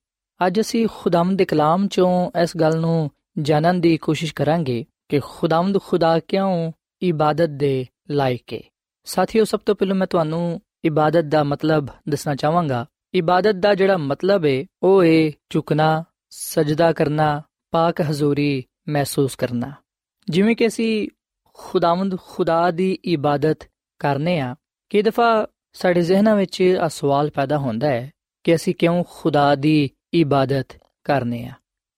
ਅੱਜ 0.47 0.61
ਅਸੀਂ 0.61 0.89
ਖੁਦਾਵੰਦ 0.95 1.39
ਦੇ 1.39 1.45
ਕਲਾਮ 1.45 1.89
ਚੋਂ 1.89 2.31
ਇਸ 2.43 2.57
ਗੱਲ 2.57 2.81
ਨੂੰ 2.81 3.11
ਜਾਣਨ 3.39 3.81
ਦੀ 3.81 3.97
ਕੋਸ਼ਿਸ਼ 3.97 4.35
ਕਰਾਂਗੇ 4.35 4.85
ਕਿ 5.09 5.21
ਖੁਦਾਵੰਦ 5.21 5.81
ਖੁਦਾ 5.81 6.19
ਕਿਉਂ 6.19 6.73
ਇਬਾਦਤ 7.03 7.49
ਦੇ 7.49 7.87
ਲਾਇਕ 8.11 8.53
ਹੈ 8.55 8.61
ਸਾਥੀਓ, 9.05 9.45
ਸਭ 9.45 9.61
ਤੋਂ 9.61 9.75
ਪਹਿਲਾਂ 9.75 9.97
ਮੈਂ 9.97 10.07
ਤੁਹਾਨੂੰ 10.07 10.61
ਇਬਾਦਤ 10.85 11.25
ਦਾ 11.25 11.45
ਮਤਲਬ 11.45 11.89
ਦੱਸਣਾ 12.09 12.35
ਚਾਹਾਂਗਾ। 12.35 12.87
ਇਬਾਦਤ 13.15 13.55
ਦਾ 13.55 13.75
ਜਿਹੜਾ 13.75 13.97
ਮਤਲਬ 13.97 14.45
ਹੈ 14.45 14.65
ਉਹ 14.83 15.05
ਹੈ 15.05 15.33
ਝੁਕਣਾ, 15.51 16.05
ਸਜਦਾ 16.31 16.93
ਕਰਨਾ, 16.93 17.43
ਪਾਕ 17.71 18.01
ਹਜ਼ੂਰੀ 18.01 18.65
ਮਹਿਸੂਸ 18.89 19.37
ਕਰਨਾ। 19.37 19.73
ਜਿਵੇਂ 20.29 20.57
ਕਿ 20.57 20.67
ਅਸੀਂ 20.67 21.09
ਖੁਦਾਵੰਦ 21.55 22.19
ਖੁਦਾ 22.19 22.71
ਦੀ 22.71 22.99
ਇਬਾਦਤ 23.05 23.59
ਕਰਨੇ 23.99 24.41
ਆ 24.41 24.57
ਕਿ 24.91 25.03
ਦਫਾ 25.03 25.47
ਸਾਡੇ 25.73 26.03
ਜ਼ਿਹਨਾਂ 26.03 26.37
ਵਿੱਚ 26.37 26.77
ਆ 26.81 26.89
ਸਵਾਲ 26.89 27.31
ਪੈਦਾ 27.31 27.59
ਹੁੰਦਾ 27.59 27.89
ਹੈ 27.89 28.13
ਕਿ 28.45 28.55
ਅਸੀਂ 28.55 28.75
ਕਿਉਂ 28.75 29.05
ਖੁਦਾ 29.11 29.55
ਦੀ 29.55 29.91
ਇਬਾਦਤ 30.15 30.67
ਕਰਨੇ 31.05 31.45
ਆ? 31.45 31.53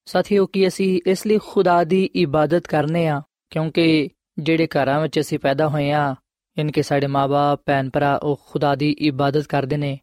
ਸਾਥੀਓ, 0.09 0.47
ਕਿ 0.47 0.69
ਅਸੀਂ 0.69 1.01
ਇਸ 1.07 1.27
ਲਈ 1.27 1.39
ਖੁਦਾ 1.39 1.85
ਦੀ 1.85 2.05
ਇਬਾਦਤ 2.05 2.67
ਕਰਨੇ 2.67 3.09
ਆ? 3.09 3.23
ਕਿਉਂਕਿ 3.51 4.09
ਜਿਹੜੇ 4.39 4.67
ਘਰਾਂ 4.67 5.01
ਵਿੱਚ 5.01 5.21
ਅਸੀਂ 5.21 5.39
ਪੈਦਾ 5.39 5.69
ਹੋਏ 5.69 5.91
ਆ 5.91 6.15
ਇਨਕੇ 6.57 6.83
ਸਾਡੇ 6.83 7.07
ਮਾਪੇ 7.07 7.63
ਭੈਣ 7.67 7.91
ਭਰਾ 7.91 8.17
ਉਹ 8.17 8.41
ਖੁਦਾ 8.47 8.75
ਦੀ 8.75 8.91
ਇਬਾਦਤ 8.91 9.47
ਕਰਦੇ 9.47 9.77
ਨੇ। 9.77 9.99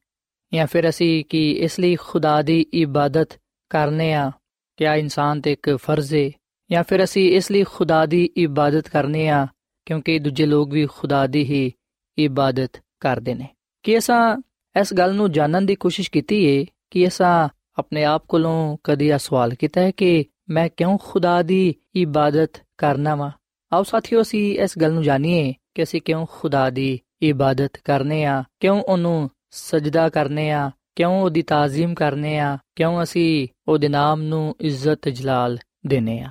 ਜਾਂ 0.53 0.67
ਫਿਰ 0.67 0.89
ਅਸੀਂ 0.89 1.25
ਕਿ 1.25 1.51
ਇਸ 1.51 1.79
ਲਈ 1.79 1.95
ਖੁਦਾ 1.95 2.41
ਦੀ 2.41 2.65
ਇਬਾਦਤ 2.73 3.29
ਕਰਨੇ 3.69 4.13
ਆ? 4.13 4.31
ਕਿ 4.77 4.87
ਆ 4.87 4.95
ਇਨਸਾਨ 4.95 5.41
ਤੇ 5.41 5.51
ਇੱਕ 5.51 5.75
ਫਰਜ਼ 5.75 6.15
ਹੈ 6.15 6.31
ਜਾਂ 6.71 6.83
ਫਿਰ 6.83 7.03
ਅਸੀਂ 7.03 7.35
ਇਸ 7.35 7.51
ਲਈ 7.51 7.63
ਖੁਦਾ 7.63 8.05
ਦੀ 8.05 8.29
ਇਬਾਦਤ 8.37 8.87
ਕਰਨੇ 8.87 9.29
ਆ, 9.29 9.47
ਕਿਉਂਕਿ 9.85 10.19
ਦੂਜੇ 10.19 10.45
ਲੋਕ 10.45 10.69
ਵੀ 10.69 10.85
ਖੁਦਾ 10.85 11.27
ਦੀ 11.27 11.43
ਹੀ 11.43 11.71
ਇਬਾਦਤ 12.17 12.71
ਕਰਦੇ 12.99 13.33
ਨੇ। 13.33 13.47
ਕਿ 13.83 13.97
ਅਸਾਂ 13.97 14.37
ਇਸ 14.81 14.93
ਗੱਲ 14.93 15.15
ਨੂੰ 15.15 15.31
ਜਾਣਨ 15.31 15.65
ਦੀ 15.65 15.75
ਕੋਸ਼ਿਸ਼ 15.75 16.11
ਕੀਤੀ 16.11 16.59
ਹੈ 16.59 16.65
ਕਿ 16.91 17.07
ਅਸਾਂ 17.07 17.49
ਆਪਣੇ 17.77 18.03
ਆਪ 18.03 18.25
ਕੋਲੋਂ 18.27 18.77
ਕਦੀ 18.83 19.07
ਇਹ 19.07 19.17
ਸਵਾਲ 19.17 19.53
ਕੀਤਾ 19.55 19.81
ਹੈ 19.81 19.91
ਕਿ 19.91 20.25
ਮੈਂ 20.49 20.67
ਕਿਉਂ 20.69 20.97
ਖੁਦਾ 20.97 21.41
ਦੀ 21.41 21.73
ਇਬਾਦਤ 21.95 22.61
ਕਰਨਾ 22.77 23.15
ਵਾ 23.15 23.31
ਆਓ 23.71 23.83
ਸਾਥੀਓ 23.83 24.21
ਅਸੀਂ 24.21 24.43
ਇਸ 24.59 24.77
ਗੱਲ 24.77 24.93
ਨੂੰ 24.93 25.03
ਜਾਣੀਏ 25.03 25.53
ਕਿ 25.75 25.83
ਅਸੀਂ 25.83 26.01
ਕਿਉਂ 26.01 26.25
ਖੁਦਾ 26.31 26.69
ਦੀ 26.69 26.99
ਇਬਾਦਤ 27.21 27.77
ਕਰਨੇ 27.85 28.23
ਆ 28.25 28.43
ਕਿਉਂ 28.59 28.81
ਉਹਨੂੰ 28.81 29.29
ਸਜਦਾ 29.51 30.07
ਕਰਨੇ 30.09 30.49
ਆ 30.51 30.69
ਕਿਉਂ 30.95 31.11
ਉਹਦੀ 31.21 31.41
ਤਾਜ਼ੀਮ 31.41 31.93
ਕਰਨੇ 31.93 32.37
ਆ 32.39 32.57
ਕਿਉਂ 32.75 33.01
ਅਸੀਂ 33.03 33.47
ਉਹਦੇ 33.67 33.87
ਨਾਮ 33.87 34.21
ਨੂੰ 34.21 34.55
ਇੱਜ਼ਤ 34.61 35.09
ਜਲਾਲ 35.09 35.57
ਦੇਨੇ 35.87 36.19
ਆ 36.21 36.29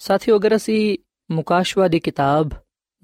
ਸਾਥੀਓ 0.00 0.36
ਅਗਰ 0.36 0.56
ਅਸੀਂ 0.56 0.96
ਮੁਕਾਸ਼ਵਾ 1.30 1.88
ਦੀ 1.88 2.00
ਕਿਤਾਬ 2.00 2.50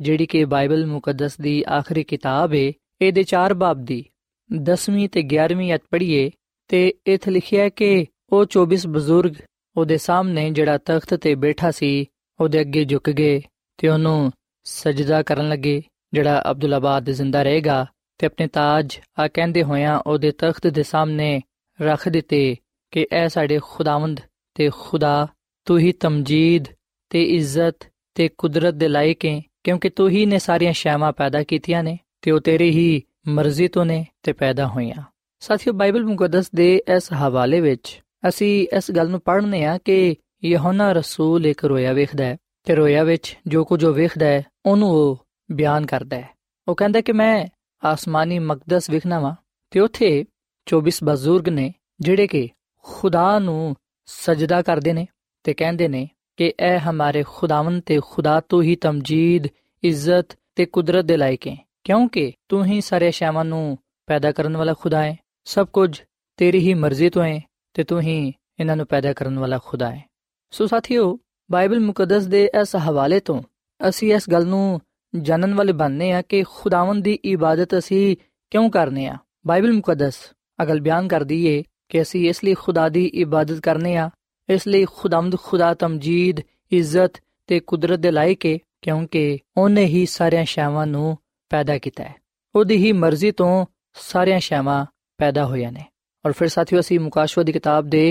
ਜਿਹੜੀ 0.00 0.26
ਕਿ 0.26 0.44
ਬਾਈਬਲ 0.44 0.86
ਮੁਕੱਦਸ 0.86 1.36
ਦੀ 1.40 1.62
ਆਖਰੀ 1.68 2.02
ਕਿਤਾਬ 2.04 2.54
ਹੈ 2.54 2.70
ਇਹਦੇ 3.00 3.22
ਚਾਰ 3.22 3.54
ਬਾਬ 3.54 3.84
ਦੀ 3.84 4.04
10ਵੀਂ 4.50 5.08
ਤੇ 5.08 5.22
11ਵੀਂ 5.28 5.74
ਅਧ 5.74 5.80
ਪੜ੍ਹੀਏ 5.90 6.30
ਤੇ 6.70 6.92
ਇਥੇ 7.06 7.30
ਲਿਖਿਆ 7.30 7.62
ਹੈ 7.62 7.68
ਕਿ 7.68 8.06
ਉਹ 8.32 8.44
24 8.56 8.86
ਬਜ਼ੁਰਗ 8.88 9.34
ਉਹਦੇ 9.76 9.96
ਸਾਹਮਣੇ 9.98 10.50
ਜਿਹੜਾ 10.50 10.78
ਤਖਤ 10.78 11.14
ਤੇ 11.14 11.34
ਬੈਠਾ 11.34 11.70
ਸੀ, 11.70 12.06
ਉਹਦੇ 12.40 12.60
ਅੱਗੇ 12.60 12.84
ਝੁਕ 12.84 13.10
ਗਏ 13.10 13.40
ਤੇ 13.78 13.88
ਉਹਨੂੰ 13.88 14.32
ਸਜਦਾ 14.66 15.22
ਕਰਨ 15.22 15.48
ਲੱਗੇ, 15.48 15.82
ਜਿਹੜਾ 16.12 16.42
ਅਬਦੁੱਲਾ 16.50 16.78
ਬਾਦ 16.78 17.10
ਜ਼ਿੰਦਾ 17.10 17.42
ਰਹੇਗਾ 17.42 17.86
ਤੇ 18.20 18.26
ਆਪਣੇ 18.26 18.46
ਤਾਜ 18.46 18.98
ਆ 19.18 19.28
ਕਹਿੰਦੇ 19.28 19.62
ਹੋਇਆਂ 19.62 19.98
ਉਹਦੇ 20.06 20.30
ਤਖਤ 20.30 20.66
ਦੇ 20.66 20.82
ਸਾਹਮਣੇ 20.82 21.40
ਰੱਖ 21.78 22.08
ਦਿੱਤੇ 22.08 22.56
ਕਿ 22.92 23.06
ਐ 23.12 23.26
ਸਾਡੇ 23.28 23.58
ਖੁਦਾਵੰਦ 23.62 24.20
ਤੇ 24.56 24.70
ਖੁਦਾ, 24.74 25.28
ਤੂੰ 25.66 25.78
ਹੀ 25.78 25.92
ਤਮਜੀਦ 25.92 26.66
ਤੇ 27.10 27.22
ਇੱਜ਼ਤ 27.36 27.88
ਤੇ 28.14 28.28
ਕੁਦਰਤ 28.28 28.74
ਦੇ 28.74 28.88
ਲਾਇਕ 28.88 29.24
ਹੈ, 29.24 29.40
ਕਿਉਂਕਿ 29.64 29.88
ਤੂੰ 29.88 30.08
ਹੀ 30.10 30.26
ਨੇ 30.26 30.38
ਸਾਰੀਆਂ 30.38 30.72
ਸ਼ੈਵਾਂ 30.72 31.12
ਪੈਦਾ 31.12 31.42
ਕੀਤੀਆਂ 31.42 31.82
ਨੇ 31.84 31.98
ਤੇ 32.22 32.30
ਉਹ 32.30 32.40
ਤੇਰੀ 32.40 32.70
ਹੀ 32.70 33.02
ਮਰਜ਼ੀ 33.28 33.68
ਤੋਂ 33.68 33.84
ਨੇ 33.84 34.04
ਤੇ 34.22 34.32
ਪੈਦਾ 34.32 34.66
ਹੋਈਆਂ 34.66 35.02
ਸਾਥੀਓ, 35.42 35.72
ਬਾਈਬਲ 35.72 36.04
ਮੁਕੱਦਸ 36.04 36.50
ਦੇ 36.54 36.82
ਇਸ 36.96 37.12
ਹਵਾਲੇ 37.12 37.60
ਵਿੱਚ 37.60 38.02
ਅਸੀਂ 38.28 38.68
ਇਸ 38.76 38.90
ਗੱਲ 38.90 39.08
ਨੂੰ 39.08 39.20
ਪੜ੍ਹਨੇ 39.20 39.64
ਆ 39.64 39.78
ਕਿ 39.78 40.14
ਯਹੋਨਾ 40.44 40.92
ਰਸੂਲ 40.92 41.46
ਇੱਕ 41.46 41.64
ਰੋਇਆ 41.64 41.92
ਵੇਖਦਾ 41.92 42.24
ਹੈ 42.24 42.36
ਤੇ 42.64 42.74
ਰੋਇਆ 42.74 43.02
ਵਿੱਚ 43.04 43.38
ਜੋ 43.46 43.64
ਕੁਝ 43.64 43.84
ਉਹ 43.84 43.92
ਵੇਖਦਾ 43.92 44.26
ਹੈ, 44.26 44.42
ਉਹਨੂੰ 44.66 44.90
ਉਹ 44.90 45.26
ਬਿਆਨ 45.52 45.86
ਕਰਦਾ 45.86 46.16
ਹੈ। 46.16 46.28
ਉਹ 46.68 46.74
ਕਹਿੰਦਾ 46.74 47.00
ਕਿ 47.00 47.12
ਮੈਂ 47.12 47.46
ਆਸਮਾਨੀ 47.84 48.38
ਮਕਦਸ 48.38 48.90
ਵੇਖਣਾ 48.90 49.18
ਵਾ 49.20 49.34
ਤੇ 49.70 49.80
ਉੱਥੇ 49.80 50.24
24 50.66 51.00
ਬਜ਼ੁਰਗ 51.04 51.48
ਨੇ 51.48 51.72
ਜਿਹੜੇ 52.00 52.26
ਕਿ 52.26 52.48
ਖੁਦਾ 52.82 53.38
ਨੂੰ 53.38 53.76
ਸਜਦਾ 54.06 54.62
ਕਰਦੇ 54.62 54.92
ਨੇ 54.92 55.06
ਤੇ 55.44 55.54
ਕਹਿੰਦੇ 55.54 55.88
ਨੇ 55.88 56.08
ਕਿ 56.36 56.52
ਇਹ 56.60 56.90
ਹਮਾਰੇ 56.90 57.24
ਖੁਦਾਵੰਦ 57.28 57.82
ਤੇ 57.86 58.00
ਖੁਦਾ 58.10 58.40
ਤੋਂ 58.40 58.62
ਹੀ 58.62 58.76
ਤਮਜੀਦ, 58.76 59.46
ਇੱਜ਼ਤ 59.82 60.38
ਤੇ 60.54 60.66
ਕੁਦਰਤ 60.66 61.04
ਦੇ 61.04 61.16
ਲਾਇਕ 61.16 61.46
ਹੈ, 61.48 61.56
ਕਿਉਂਕਿ 61.84 62.32
ਤੂੰ 62.48 62.64
ਹੀ 62.64 62.80
ਸਾਰੇ 62.80 63.10
ਸ਼ੈਵਾਂ 63.10 63.44
ਨੂੰ 63.44 63.78
ਪੈਦਾ 64.06 64.32
ਕਰਨ 64.32 64.56
ਵਾਲਾ 64.56 64.74
ਖੁਦਾ 64.80 65.02
ਹੈ। 65.02 65.16
ਸਭ 65.44 65.66
ਕੁਝ 65.66 66.02
ਤੇਰੀ 66.36 66.58
ਹੀ 66.58 66.74
ਮਰਜ਼ੀ 66.74 67.10
ਤੋਂ 67.10 67.24
ਹੈ 67.24 67.40
ਤੇ 67.74 67.84
ਤੂੰ 67.84 68.00
ਹੀ 68.00 68.32
ਇਹਨਾਂ 68.60 68.76
ਨੂੰ 68.76 68.86
ਪੈਦਾ 68.86 69.12
ਕਰਨ 69.12 69.38
ਵਾਲਾ 69.38 69.58
ਖੁਦਾ 69.64 69.90
ਹੈ। 69.90 70.04
ਸੋ 70.50 70.66
ਸਾਥੀਓ, 70.66 71.18
ਬਾਈਬਲ 71.50 71.80
ਮੁਕੱਦਸ 71.80 72.26
ਦੇ 72.26 72.50
ਇਸ 72.60 72.76
ਹਵਾਲੇ 72.76 73.20
ਤੋਂ 73.20 73.42
ਅਸੀਂ 73.88 74.14
ਇਸ 74.14 74.30
ਗੱਲ 74.30 74.46
ਨੂੰ 74.46 74.80
ਜਾਣਨ 75.14 75.54
ਵਾਲੇ 75.54 75.72
ਬਣਨੇ 75.72 76.12
ਆ 76.12 76.22
ਕਿ 76.22 76.42
ਖੁਦਾਵੰਦ 76.42 77.04
ਦੀ 77.04 77.18
ਇਬਾਦਤ 77.24 77.78
ਅਸੀਂ 77.78 78.16
ਕਿਉਂ 78.50 78.70
ਕਰਨੇ 78.70 79.06
ਆ 79.06 79.16
ਬਾਈਬਲ 79.46 79.72
ਮੁਕੱਦਸ 79.72 80.14
ਅਗਲ 80.62 80.80
ਬਿਆਨ 80.80 81.08
ਕਰਦੀ 81.08 81.46
ਏ 81.46 81.62
ਕਿ 81.88 82.02
ਅਸੀਂ 82.02 82.28
ਇਸ 82.28 82.44
ਲਈ 82.44 82.54
ਖੁਦਾ 82.54 82.88
ਦੀ 82.88 83.04
ਇਬਾਦਤ 83.04 83.60
ਕਰਨੇ 83.60 83.96
ਆ 83.96 84.10
ਇਸ 84.48 84.66
ਲਈ 84.66 84.84
ਖੁਦਾਵੰਦ 84.84 85.36
ਖੁਦਾ 85.38 85.74
ਤਮਜੀਦ, 85.74 86.40
ਇੱਜ਼ਤ 86.72 87.22
ਤੇ 87.46 87.60
ਕੁਦਰਤ 87.60 87.98
ਦੇ 87.98 88.10
ਲਾਇਕ 88.10 88.46
ਏ, 88.46 88.58
ਕਿਉਂਕਿ 88.82 89.38
ਉਹਨੇ 89.56 89.84
ਹੀ 89.84 90.06
ਸਾਰੀਆਂ 90.06 90.44
ਸ਼ੈਵਾਂ 90.44 90.86
ਨੂੰ 90.86 91.18
ਪੈਦਾ 91.50 91.78
ਕੀਤਾ 91.78 92.04
ਹੈ। 92.04 92.14
ਉਹਦੀ 92.54 92.76
ਹੀ 92.76 92.92
ਮਰਜ਼ੀ 92.92 93.30
ਤੋਂ 93.30 93.66
ਸਾਰੀਆਂ 93.94 94.40
ਸ਼ੈਵਾਂ 94.40 94.86
ਪੈਦਾ 95.22 95.46
ਹੋਈਆਂ 95.46 95.72
ਨੇ। 95.72 95.84
ਔਰ 96.26 96.32
ਫਿਰ 96.32 96.48
ਸਾਥੀਓ 96.48 96.80
ਅਸੀਂ 96.80 97.00
ਮੁਕਾਸ਼ਵਾ 97.00 97.44
ਦੀ 97.44 97.52
ਕਿਤਾਬ 97.52 97.88
ਦੇ 97.88 98.04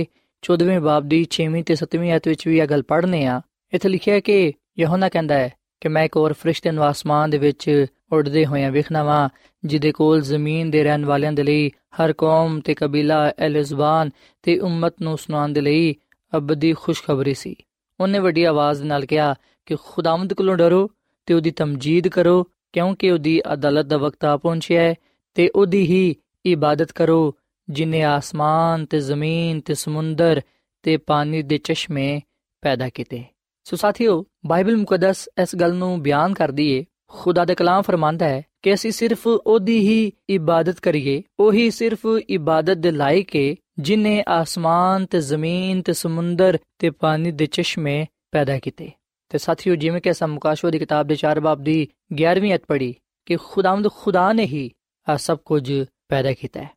14ਵੇਂ 0.43 0.79
ਬਾਬ 0.79 1.07
ਦੀ 1.07 1.25
6ਵੀਂ 1.31 1.63
ਤੇ 1.63 1.75
7ਵੀਂ 1.75 2.11
ਆਇਤ 2.11 2.27
ਵਿੱਚ 2.27 2.47
ਵੀ 2.47 2.59
ਇਹ 2.59 2.67
ਗੱਲ 2.67 2.83
ਪੜ੍ਹਨੇ 2.83 3.25
ਆ। 3.25 3.41
ਇੱਥੇ 3.73 3.89
ਲਿਖਿਆ 3.89 4.15
ਹੈ 4.15 4.19
ਕਿ 4.19 4.53
ਯਹੋਨਾ 4.79 5.09
ਕਹਿੰਦਾ 5.09 5.35
ਹੈ 5.35 5.49
ਕਿ 5.81 5.89
ਮੈਂ 5.89 6.03
ਇੱਕ 6.03 6.17
ਹੋਰ 6.17 6.33
ਫਰਿਸ਼ਤੇ 6.33 6.71
ਨੂੰ 6.71 6.83
ਆਸਮਾਨ 6.83 7.29
ਦੇ 7.29 7.37
ਵਿੱਚ 7.37 7.85
ਉੱਡਦੇ 8.11 8.45
ਹੋਇਆਂ 8.45 8.71
ਵੇਖਣਾ 8.71 9.03
ਵਾਂ, 9.03 9.29
ਜਿਹਦੇ 9.65 9.91
ਕੋਲ 9.91 10.21
ਜ਼ਮੀਨ 10.21 10.71
ਦੇ 10.71 10.83
ਰਹਿਣ 10.83 11.05
ਵਾਲਿਆਂ 11.05 11.33
ਦੇ 11.33 11.43
ਲਈ 11.43 11.69
ਹਰ 11.69 12.13
ਕੌਮ 12.13 12.59
ਤੇ 12.59 12.73
ਕਬੀਲਾ 12.73 13.19
ਅਲ 13.45 13.63
ਜ਼ਬਾਨ 13.63 14.09
ਤੇ 14.43 14.59
ਉਮਤ 14.59 14.95
ਨੂੰ 15.01 15.17
ਸੁਣਾਉਣ 15.17 15.53
ਦੇ 15.53 15.61
ਲਈ 15.61 15.95
ਅਬਦੀ 16.37 16.73
ਖੁਸ਼ਖਬਰੀ 16.73 17.33
ਸੀ। 17.33 17.55
ਉਹਨੇ 17.99 18.19
ਵੱਡੀ 18.19 18.43
ਆਵਾਜ਼ 18.43 18.83
ਨਾਲ 18.83 19.05
ਕਿਹਾ 19.05 19.35
ਕਿ 19.65 19.75
ਖੁਦਾਵੰਦ 19.85 20.33
ਕੋਲੋਂ 20.33 20.57
ਡਰੋ 20.57 20.89
ਤੇ 21.25 21.33
ਉਹਦੀ 21.33 21.51
ਤਮਜੀਦ 21.51 22.07
ਕਰੋ, 22.07 22.43
ਕਿਉਂਕਿ 22.73 23.11
ਉਹਦੀ 23.11 23.41
ਅਦਾਲਤ 23.53 23.85
ਦਾ 23.85 23.97
ਵਕਤ 23.97 24.25
ਆ 24.25 24.37
ਪਹੁੰਚਿਆ 24.37 24.81
ਹੈ 24.81 24.95
ਤੇ 25.33 25.49
ਉਹਦੀ 25.55 25.81
ਹੀ 25.81 26.15
ਇਬਾਦਤ 26.45 26.91
ਕਰੋ 26.91 27.33
ਜਿਨੇ 27.67 28.01
ਆਸਮਾਨ 28.03 28.85
ਤੇ 28.85 28.99
ਜ਼ਮੀਨ 28.99 29.59
ਤੇ 29.59 29.73
ਸਮੁੰਦਰ 29.73 30.41
ਤੇ 30.83 30.97
ਪਾਣੀ 30.97 31.41
ਦੇ 31.41 31.57
ਚਸ਼ਮੇ 31.57 32.21
ਪੈਦਾ 32.63 32.89
ਕੀਤੇ 32.89 33.23
ਸੋ 33.65 33.75
ਸਾਥੀਓ 33.75 34.23
ਬਾਈਬਲ 34.45 34.77
ਮੁਕੱਦਸ 34.77 35.27
ਇਸ 35.41 35.55
ਗੱਲ 35.55 35.73
ਨੂੰ 35.73 36.01
ਬਿਆਨ 36.01 36.33
ਕਰਦੀ 36.33 36.67
ਏ 36.71 36.83
ਖੁਦਾ 37.11 37.45
ਦਾ 37.45 37.53
ਕਲਾਮ 37.53 37.81
ਫਰਮਾਂਦਾ 37.81 38.25
ਹੈ 38.25 38.41
ਕਿ 38.63 38.73
ਅਸੀਂ 38.73 38.91
ਸਿਰਫ 38.91 39.27
ਉਹਦੀ 39.27 39.77
ਹੀ 39.79 40.11
ਇਬਾਦਤ 40.29 40.79
ਕਰੀਏ 40.79 41.21
ਉਹੀ 41.39 41.69
ਸਿਰਫ 41.69 42.05
ਇਬਾਦਤ 42.29 42.77
ਦੇ 42.77 42.91
ਲਾਇਕ 42.91 43.35
ਏ 43.35 43.55
ਜਿਨੇ 43.79 44.23
ਆਸਮਾਨ 44.27 45.05
ਤੇ 45.05 45.19
ਜ਼ਮੀਨ 45.19 45.81
ਤੇ 45.81 45.93
ਸਮੁੰਦਰ 45.93 46.57
ਤੇ 46.79 46.89
ਪਾਣੀ 46.89 47.31
ਦੇ 47.31 47.45
ਚਸ਼ਮੇ 47.45 48.05
ਪੈਦਾ 48.31 48.57
ਕੀਤੇ 48.59 48.91
ਤੇ 49.31 49.37
ਸਾਥੀਓ 49.37 49.75
ਜਿਵੇਂ 49.75 50.01
ਕਿ 50.01 50.11
ਅਸਾਂ 50.11 50.27
ਮੁਕਾਸ਼ਵਾ 50.27 50.71
ਦੀ 50.71 50.79
ਕਿਤਾਬ 50.79 51.07
ਦੇ 51.07 51.15
4 51.17 51.39
ਬਾਬ 51.39 51.63
ਦੀ 51.63 51.87
11ਵੀਂ 52.15 52.53
ਅਧ 52.55 52.65
ਪੜ੍ਹੀ 52.67 52.93
ਕਿ 53.27 53.37
ਖੁਦਾਵੰਦ 53.43 53.87
ਖੁਦਾ 53.95 54.31
ਨੇ 54.33 54.45
ਹੀ 54.45 54.69
ਆ 55.07 55.15
ਸਭ 55.17 55.37
ਕੁਝ 55.45 55.63
ਪੈਦਾ 56.11 56.33
ਕੀਤਾ 56.33 56.61
ਹੈ। 56.61 56.69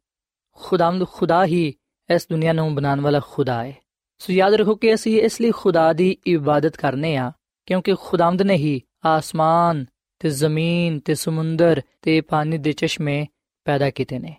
ਖੁਦਾਵੰਦ 0.53 1.07
ਖੁਦਾ 1.09 1.45
ਹੀ 1.45 1.75
ਇਸ 2.15 2.27
ਦੁਨੀਆ 2.31 2.53
ਨੂੰ 2.53 2.75
ਬਣਾਉਣ 2.75 3.01
ਵਾਲਾ 3.01 3.21
ਖੁਦਾ 3.31 3.65
ਹੈ। 3.65 3.77
ਸੋ 4.19 4.33
ਯਾਦ 4.33 4.55
ਰੱਖੋ 4.55 4.75
ਕਿ 4.75 4.95
ਅਸੀਂ 4.95 5.21
ਇਸ 5.23 5.41
ਲਈ 5.41 5.51
ਖੁਦਾ 5.51 5.93
ਦੀ 5.93 6.17
ਇਬਾਦਤ 6.27 6.77
ਕਰਨੇ 6.77 7.17
ਆ, 7.17 7.33
ਕਿਉਂਕਿ 7.67 7.95
ਖੁਦਾਵੰਦ 8.01 8.43
ਨੇ 8.43 8.55
ਹੀ 8.55 8.83
ਆਸਮਾਨ 9.05 9.85
ਤੇ 10.19 10.29
ਜ਼ਮੀਨ 10.31 10.99
ਤੇ 11.01 11.15
ਸਮੁੰਦਰ 11.15 11.83
ਤੇ 12.03 12.21
ਪਾਣੀ 12.21 12.59
ਦੇ 12.59 12.73
ਚਸ਼ਮੇ 12.73 13.27
ਪੈਦਾ 13.65 13.91
ਕੀਤੇ 13.91 14.19
ਨੇ। 14.19 14.37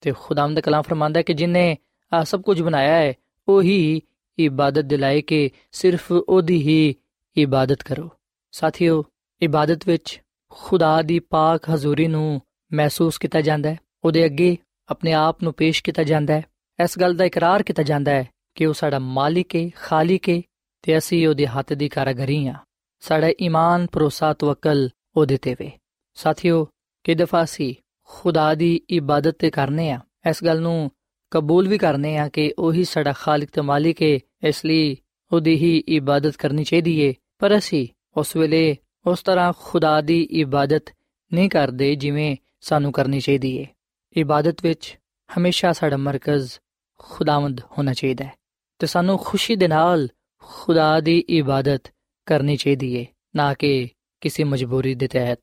ਤੇ 0.00 0.12
ਖੁਦਾਵੰਦ 0.20 0.60
ਕਲਾਮ 0.60 0.82
ਫਰਮਾਂਦਾ 0.82 1.18
ਹੈ 1.18 1.22
ਕਿ 1.22 1.32
ਜਿਨੇ 1.32 1.76
ਆ 2.12 2.24
ਸਭ 2.24 2.42
ਕੁਝ 2.42 2.62
ਬਣਾਇਆ 2.62 2.94
ਹੈ, 2.94 3.14
ਉਹੀ 3.48 4.02
ਇਬਾਦਤ 4.38 4.84
ਦਿਲਾਏ 4.84 5.20
ਕਿ 5.22 5.50
ਸਿਰਫ 5.72 6.12
ਉਹਦੀ 6.12 6.62
ਹੀ 6.62 6.94
ਇਬਾਦਤ 7.36 7.82
ਕਰੋ। 7.82 8.10
ਸਾਥੀਓ, 8.52 9.04
ਇਬਾਦਤ 9.42 9.88
ਵਿੱਚ 9.88 10.20
ਖੁਦਾ 10.50 11.02
ਦੀ 11.02 11.18
ਪਾਕ 11.18 11.70
ਹਜ਼ੂਰੀ 11.70 12.06
ਨੂੰ 12.06 12.40
ਮਹਿਸੂਸ 12.72 13.18
ਕੀਤਾ 13.18 13.40
ਜਾਂਦਾ 13.40 13.70
ਹੈ। 13.70 13.78
ਉਹਦੇ 14.04 14.24
ਅੱਗੇ 14.24 14.56
ਆਪਣੇ 14.88 15.12
ਆਪ 15.12 15.42
ਨੂੰ 15.42 15.52
ਪੇਸ਼ 15.52 15.82
ਕੀਤਾ 15.82 16.02
ਜਾਂਦਾ 16.02 16.34
ਹੈ। 16.34 16.44
ਇਸ 16.84 16.98
ਗੱਲ 16.98 17.14
ਦਾ 17.14 17.24
ਇਕਰਾਰ 17.24 17.62
ਕੀਤਾ 17.62 17.82
ਜਾਂਦਾ 17.82 18.12
ਹੈ 18.12 18.28
ਕਿ 18.54 18.66
ਉਹ 18.66 18.74
ਸਾਡਾ 18.74 18.98
ਮਾਲਿਕ 18.98 19.56
ਹੈ 19.56 19.70
ਖਾਲਿਕ 19.76 20.28
ਹੈ 20.28 20.40
ਤੇ 20.82 20.98
ਅਸੀਂ 20.98 21.28
ਉਹਦੇ 21.28 21.46
ਹੱਥ 21.46 21.72
ਦੀ 21.72 21.88
ਕਾਰਗਰੀ 21.88 22.46
ਆ 22.46 22.54
ਸਾਡਾ 23.00 23.28
ਈਮਾਨ, 23.42 23.86
ਭਰੋਸਾ, 23.92 24.32
ਤਵਕਲ 24.32 24.88
ਉਹਦੇ 25.16 25.36
ਤੇ 25.36 25.54
ਵੇ। 25.58 25.70
ਸਾਥੀਓ 26.14 26.68
ਕਿ 27.04 27.14
ਦਫਾ 27.14 27.44
ਸੀ 27.44 27.76
ਖੁਦਾ 28.02 28.54
ਦੀ 28.54 28.80
ਇਬਾਦਤ 28.90 29.36
ਤੇ 29.38 29.50
ਕਰਨੇ 29.50 29.90
ਆ 29.90 30.00
ਇਸ 30.30 30.44
ਗੱਲ 30.44 30.60
ਨੂੰ 30.60 30.90
ਕਬੂਲ 31.30 31.68
ਵੀ 31.68 31.78
ਕਰਨੇ 31.78 32.16
ਆ 32.18 32.28
ਕਿ 32.28 32.52
ਉਹੀ 32.58 32.84
ਸਾਡਾ 32.84 33.12
ਖਾਲਿਕ 33.12 33.50
ਤੇ 33.50 33.60
ਮਾਲਿਕ 33.60 34.02
ਹੈ 34.02 34.18
ਇਸ 34.42 34.64
ਲਈ 34.64 34.96
ਉਹਦੀ 35.32 35.54
ਹੀ 35.56 35.78
ਇਬਾਦਤ 35.88 36.36
ਕਰਨੀ 36.36 36.64
ਚਾਹੀਦੀ 36.64 37.00
ਏ। 37.00 37.14
ਪਰ 37.38 37.58
ਅਸੀਂ 37.58 37.86
ਉਸ 38.16 38.36
ਵੇਲੇ 38.36 38.76
ਉਸ 39.06 39.22
ਤਰ੍ਹਾਂ 39.22 39.52
ਖੁਦਾ 39.58 40.00
ਦੀ 40.00 40.22
ਇਬਾਦਤ 40.22 40.84
ਨਹੀਂ 41.32 41.50
ਕਰਦੇ 41.50 41.94
ਜਿਵੇਂ 41.94 42.36
ਸਾਨੂੰ 42.60 42.92
ਕਰਨੀ 42.92 43.20
ਚਾਹੀਦੀ 43.20 43.56
ਏ। 43.56 43.66
ਇਬਾਦਤ 44.16 44.56
ਵਿੱਚ 44.62 44.98
ਹਮੇਸ਼ਾ 45.38 45.72
ਸਾਡਾ 45.72 45.96
ਮਰਕਜ਼ 45.96 46.52
ਖੁਦਾਵੰਦ 46.98 47.60
ਹੋਣਾ 47.78 47.92
ਚਾਹੀਦਾ 47.92 48.24
ਹੈ 48.24 48.32
ਤੇ 48.78 48.86
ਸਾਨੂੰ 48.86 49.18
ਖੁਸ਼ੀ 49.18 49.56
ਦੇ 49.56 49.68
ਨਾਲ 49.68 50.08
ਖੁਦਾ 50.42 51.00
ਦੀ 51.00 51.18
ਇਬਾਦਤ 51.18 51.92
ਕਰਨੀ 52.26 52.56
ਚਾਹੀਦੀ 52.56 52.94
ਏ, 52.94 53.06
ਨਾ 53.36 53.54
ਕਿ 53.54 53.88
ਕਿਸੇ 54.20 54.44
ਮਜਬੂਰੀ 54.44 54.94
ਦੇ 54.94 55.08
ਤਹਿਤ। 55.08 55.38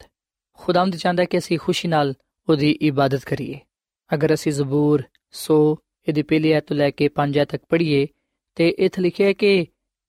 ਖੁਦਾਵੰਦ 0.54 0.96
ਚਾਹੁੰਦਾ 0.96 1.26
ਕਿ 1.26 1.38
ਅਸੀਂ 1.38 1.60
ਖੁਸ਼ੀ 1.60 1.88
ਨਾਲ 1.88 2.14
ਉਹਦੀ 2.50 2.72
ਇਬਾਦਤ 2.72 3.24
ਕਰੀਏ। 3.26 3.60
ਅਗਰ 4.14 4.34
ਅਸੀਂ 4.34 4.52
ਜ਼ਬੂਰ 4.52 5.04
100 5.32 5.76
ਇਹਦੀ 6.08 6.22
ਪਹਿਲੀ 6.22 6.52
ਆਇਤ 6.52 6.68
ਤੋਂ 6.68 6.78
ਲੈ 6.78 6.90
ਕੇ 6.90 7.10
5 7.10 7.38
ਆਇਤ 7.38 7.50
ਤੱਕ 7.50 7.64
ਪੜ੍ਹੀਏ 7.70 8.08
ਤੇ 8.56 8.70
ਇਥੇ 8.70 9.02
ਲਿਖਿਆ 9.02 9.28
ਹੈ 9.28 9.34
ਕਿ 9.34 9.66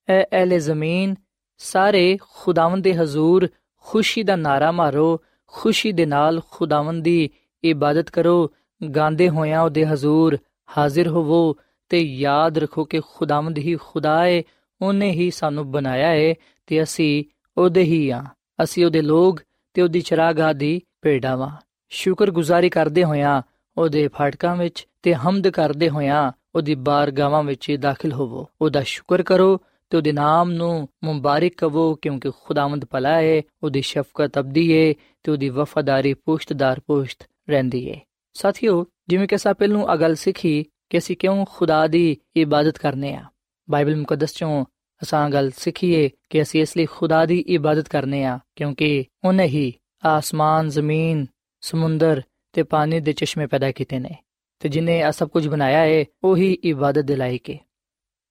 ਐ 0.09 0.23
ਅਹਲੇ 0.23 0.59
ਜ਼ਮੀਨ, 0.59 1.15
ਸਾਰੇ 1.59 2.19
ਖੁਦਾਵੰਦ 2.21 2.85
ਦੇ 2.85 2.95
ਹਜ਼ੂਰ 2.95 3.49
ਖੁਸ਼ੀ 3.77 4.23
ਦਾ 4.23 4.37
ਨਾਰਾ 4.37 4.73
ਮਾਰੋ, 4.73 5.21
ਖੁਸ਼ੀ 5.47 5.93
ਦੇ 5.93 6.07
ਨਾਲ 6.07 6.41
ਖੁਦਾਵੰਦ 6.51 7.05
ਦੀ 7.05 7.31
ਇਬਾਦਤ 7.65 8.11
ਕਰੋ, 8.11 8.51
ਗਾਉਂਦੇ 8.97 9.29
ਹੋਇਆਂ 9.29 9.61
ਉਹਦੇ 9.61 9.87
ਹਜ਼ੂਰ 9.87 10.39
ਹਾਜ਼ਰ 10.79 11.09
ਹੋਵੋ 11.09 11.57
ਤੇ 11.89 12.01
ਯਾਦ 12.01 12.59
ਰੱਖੋ 12.59 12.85
ਕਿ 12.85 13.01
ਖੁਦਾਵੰਦ 13.15 13.59
ਹੀ 13.59 13.77
ਖੁਦਾ 13.77 14.27
ਹੈ 14.27 14.43
ਉਹਨੇ 14.83 15.11
ਹੀ 15.11 15.31
ਸਾਨੂੰ 15.31 15.71
ਬਣਾਇਆ 15.71 16.09
ਹੈ 16.09 16.35
ਤੇ 16.67 16.83
ਅਸੀਂ 16.83 17.25
ਉਹਦੇ 17.59 17.83
ਹੀ 17.83 18.11
ਆ। 18.11 18.25
ਅਸੀਂ 18.63 18.87
ਉਹਦੇ 18.87 19.03
ਲੋਕ 19.03 19.41
ਤੇ 19.75 19.83
ਉਹਦੀ 19.83 20.01
ਚਰਾਗਾਹ 20.01 20.55
ਦੀ 20.55 20.81
ਭੇਡਾਂ 21.03 21.37
ਵਾਂ। 21.37 21.51
ਸ਼ੁਕਰਗੁਜ਼ਾਰੀ 21.89 22.69
ਕਰਦੇ 22.69 23.05
ਹੋਇਆਂ 23.05 23.43
ਉਹਦੇ 23.79 24.09
ਫਾਟਕਾਂ 24.09 24.57
ਵਿੱਚ 24.57 24.87
ਤੇ 25.03 25.15
ਹਮਦ 25.15 25.49
ਕਰਦੇ 25.49 25.89
ਹੋਇਆਂ 25.89 26.33
ਉਹਦੀ 26.55 26.75
ਬਾਰਗਾਵਾਂ 26.75 27.43
ਵਿੱਚ 27.43 27.77
ਦਾਖਲ 27.81 28.13
ਹੋਵੋ। 28.13 28.49
ਉਹਦਾ 28.61 28.83
ਸ਼ੁਕਰ 28.83 29.23
ਕਰੋ 29.23 29.61
ਤੇ 29.91 29.97
ਉਹਦੇ 29.97 30.13
ਨਾਮ 30.13 30.51
ਨੂੰ 30.51 30.89
ਮੁਬਾਰਕ 31.05 31.53
ਕਹੋ 31.57 31.95
ਕਿਉਂਕਿ 31.95 32.31
ਖੁਦਾਵੰਦ 32.45 32.85
ਭਲਾ 32.85 33.15
ਹੈ 33.21 33.43
ਉਹਦੀ 33.63 33.83
ਸ਼ਫਕਤ 33.83 34.39
ਅਬਦੀ 34.39 34.73
ਹੈ 34.79 34.95
ਤੇ 35.23 35.33
ਉਹਦੀ 35.33 35.49
ਵਫਾਦਾਰੀ 35.49 36.15
ਪੁਸ਼ਤਦਾਰ 36.15 36.81
ਪੁਸ਼ਤ 36.81 37.31
ਰਹਿੰਦੀ 37.51 37.91
ਹੈ 37.91 38.01
ਸਾਥੀਓ, 38.33 38.87
ਜਿਵੇਂ 39.09 39.29
ਕਿ 39.29 39.39
ਸਾ 39.39 39.53
ਪਹਿਲੋਂ 39.53 39.95
ਅਗਲ 39.95 40.15
ਸਿੱਖੀ 40.15 40.65
ਕਿ 40.91 40.99
ਅਸੀਂ 40.99 41.17
ਕਿਉਂ 41.17 41.47
ਖੁਦਾ 41.51 41.87
ਦੀ 41.87 42.17
ਇਬਾਦਤ 42.37 42.79
ਕਰਨੇ 42.79 43.15
ਆ। 43.15 43.25
ਬਾਈਬਲ 43.71 43.97
ਮੁਕੱਦਸ 43.97 44.35
ਚੋਂ 44.35 44.65
ਅਸਾਂ 45.03 45.31
ਗੱਲ 45.31 45.51
ਸਿੱਖੀਏ 45.57 46.11
ਕਿ 46.31 46.43
ਅਸੀਂ 46.43 46.63
ਇਸ 46.63 46.77
ਲਈ 46.77 46.87
ਖੁਦਾ 46.87 47.27
ਦੀ 47.27 47.39
ਇਬਾਦਤ 47.39 47.89
ਕਰਨੇ 47.89 48.25
ਆ, 48.25 48.39
ਕਿਉਂਕਿ 48.57 49.05
ਉਹਨੇ 49.25 49.45
ਹੀ 49.45 49.73
ਆਸਮਾਨ, 50.05 50.69
ਜ਼ਮੀਨ, 50.69 51.27
ਸਮੁੰਦਰ 51.61 52.23
ਤੇ 52.53 52.63
ਪਾਣੀ 52.63 53.01
ਦੇ 53.01 53.13
ਚਸ਼ਮੇ 53.13 53.47
ਪੈਦਾ 53.47 53.73
ਕੀਤੇ 53.73 53.99
ਨੇ। 53.99 54.17
ਤੇ 54.61 54.69
ਜਿਨੇ 54.69 55.03
ਆ 55.03 55.11
ਸਭ 55.11 55.29
ਕੁਝ 55.29 55.49
ਬਣਾਇਆ 55.49 55.79
ਹੈ 55.79 56.05
ਉਹੀ 56.25 56.53
ਇਬਾਦਤ 56.53 57.05
ਦੇ 57.05 57.17
ਲਾਇਕ 57.17 57.51
ਹੈ 57.51 57.59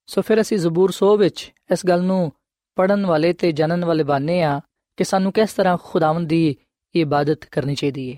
ਸੋ 0.05 0.21
ਫਿਰ 0.21 0.41
ਅਸੀਂ 0.41 0.58
ਜ਼ਬੂਰ 0.58 0.91
100 0.91 1.17
ਵਿੱਚ 1.17 1.53
ਇਸ 1.71 1.86
ਗੱਲ 1.86 2.03
ਨੂੰ 2.03 2.32
ਪੜਨ 2.75 3.05
ਵਾਲੇ 3.05 3.34
ਤੇ 3.34 3.51
ਜਾਣਨ 3.51 3.86
ਵਾਲੇ 3.86 4.03
ਬਾਨੇ 4.03 4.41
ਆ 4.43 4.62
ਕਿ 4.97 5.03
ਸਾਨੂੰ 5.03 5.32
ਕਿਸ 5.32 5.53
ਤਰ੍ਹਾਂ 5.53 5.77
ਖੁਦਾਵੰਦ 5.84 6.29
ਦੀ 6.29 6.55
ਇਬਾਦਤ 6.95 7.45
ਕਰਨੀ 7.45 7.75
ਚਾਹੀਦੀ 7.75 8.13
ਹੈ 8.13 8.17